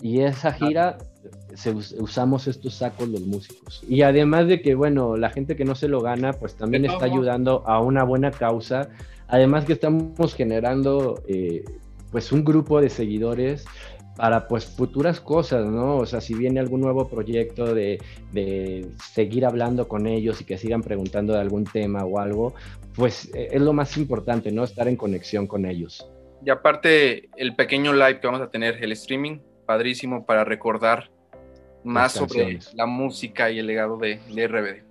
[0.02, 0.98] y esa gira
[1.56, 3.84] se, usamos estos sacos los músicos.
[3.88, 7.06] Y además de que, bueno, la gente que no se lo gana, pues también está
[7.06, 8.90] ayudando a una buena causa.
[9.28, 11.64] Además que estamos generando eh,
[12.12, 13.66] pues un grupo de seguidores
[14.16, 15.98] para pues futuras cosas, ¿no?
[15.98, 18.00] O sea, si viene algún nuevo proyecto de,
[19.14, 22.54] seguir hablando con ellos y que sigan preguntando de algún tema o algo,
[22.96, 24.64] pues eh, es lo más importante, ¿no?
[24.64, 26.10] Estar en conexión con ellos.
[26.46, 31.10] Y aparte, el pequeño live que vamos a tener, el streaming, padrísimo para recordar
[31.86, 34.84] más sobre la música y el legado de, de RBD.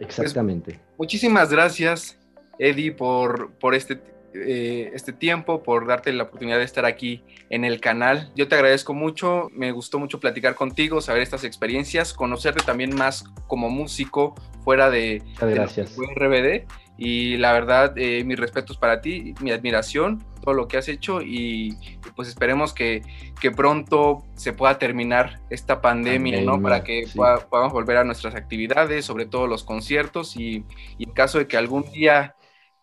[0.00, 0.80] Exactamente.
[0.98, 2.18] muchísimas gracias,
[2.58, 4.00] Eddie, por, por este
[4.34, 8.30] eh, este tiempo, por darte la oportunidad de estar aquí en el canal.
[8.34, 13.24] Yo te agradezco mucho, me gustó mucho platicar contigo, saber estas experiencias, conocerte también más
[13.46, 15.96] como músico fuera de, gracias.
[15.96, 16.66] RBD.
[16.96, 21.22] Y la verdad, eh, mis respetos para ti, mi admiración, todo lo que has hecho
[21.22, 21.76] y,
[22.14, 23.02] pues esperemos que,
[23.40, 26.60] que, pronto se pueda terminar esta pandemia, ¿no?
[26.60, 30.64] Para que podamos volver a nuestras actividades, sobre todo los conciertos y,
[30.98, 32.36] y en caso de que algún día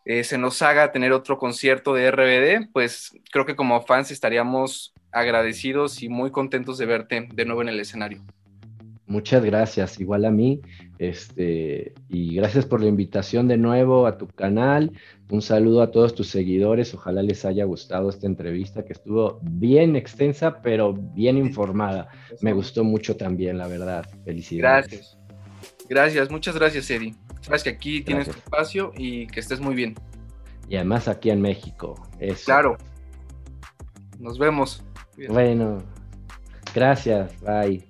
[0.06, 4.94] eh, se nos haga tener otro concierto de RBD, pues creo que como fans estaríamos
[5.12, 8.24] agradecidos y muy contentos de verte de nuevo en el escenario.
[9.06, 10.62] Muchas gracias, igual a mí,
[11.00, 14.92] este, y gracias por la invitación de nuevo a tu canal.
[15.30, 19.96] Un saludo a todos tus seguidores, ojalá les haya gustado esta entrevista que estuvo bien
[19.96, 22.10] extensa, pero bien informada.
[22.42, 24.10] Me gustó mucho también, la verdad.
[24.26, 24.88] Felicidades.
[24.88, 25.18] Gracias.
[25.88, 27.16] Gracias, muchas gracias, Eddie.
[27.42, 29.96] Sabes que aquí tienes tu espacio y que estés muy bien.
[30.68, 31.96] Y además aquí en México.
[32.46, 32.78] Claro.
[34.20, 34.84] Nos vemos.
[35.28, 35.78] Bueno,
[36.74, 37.40] gracias.
[37.42, 37.89] Bye.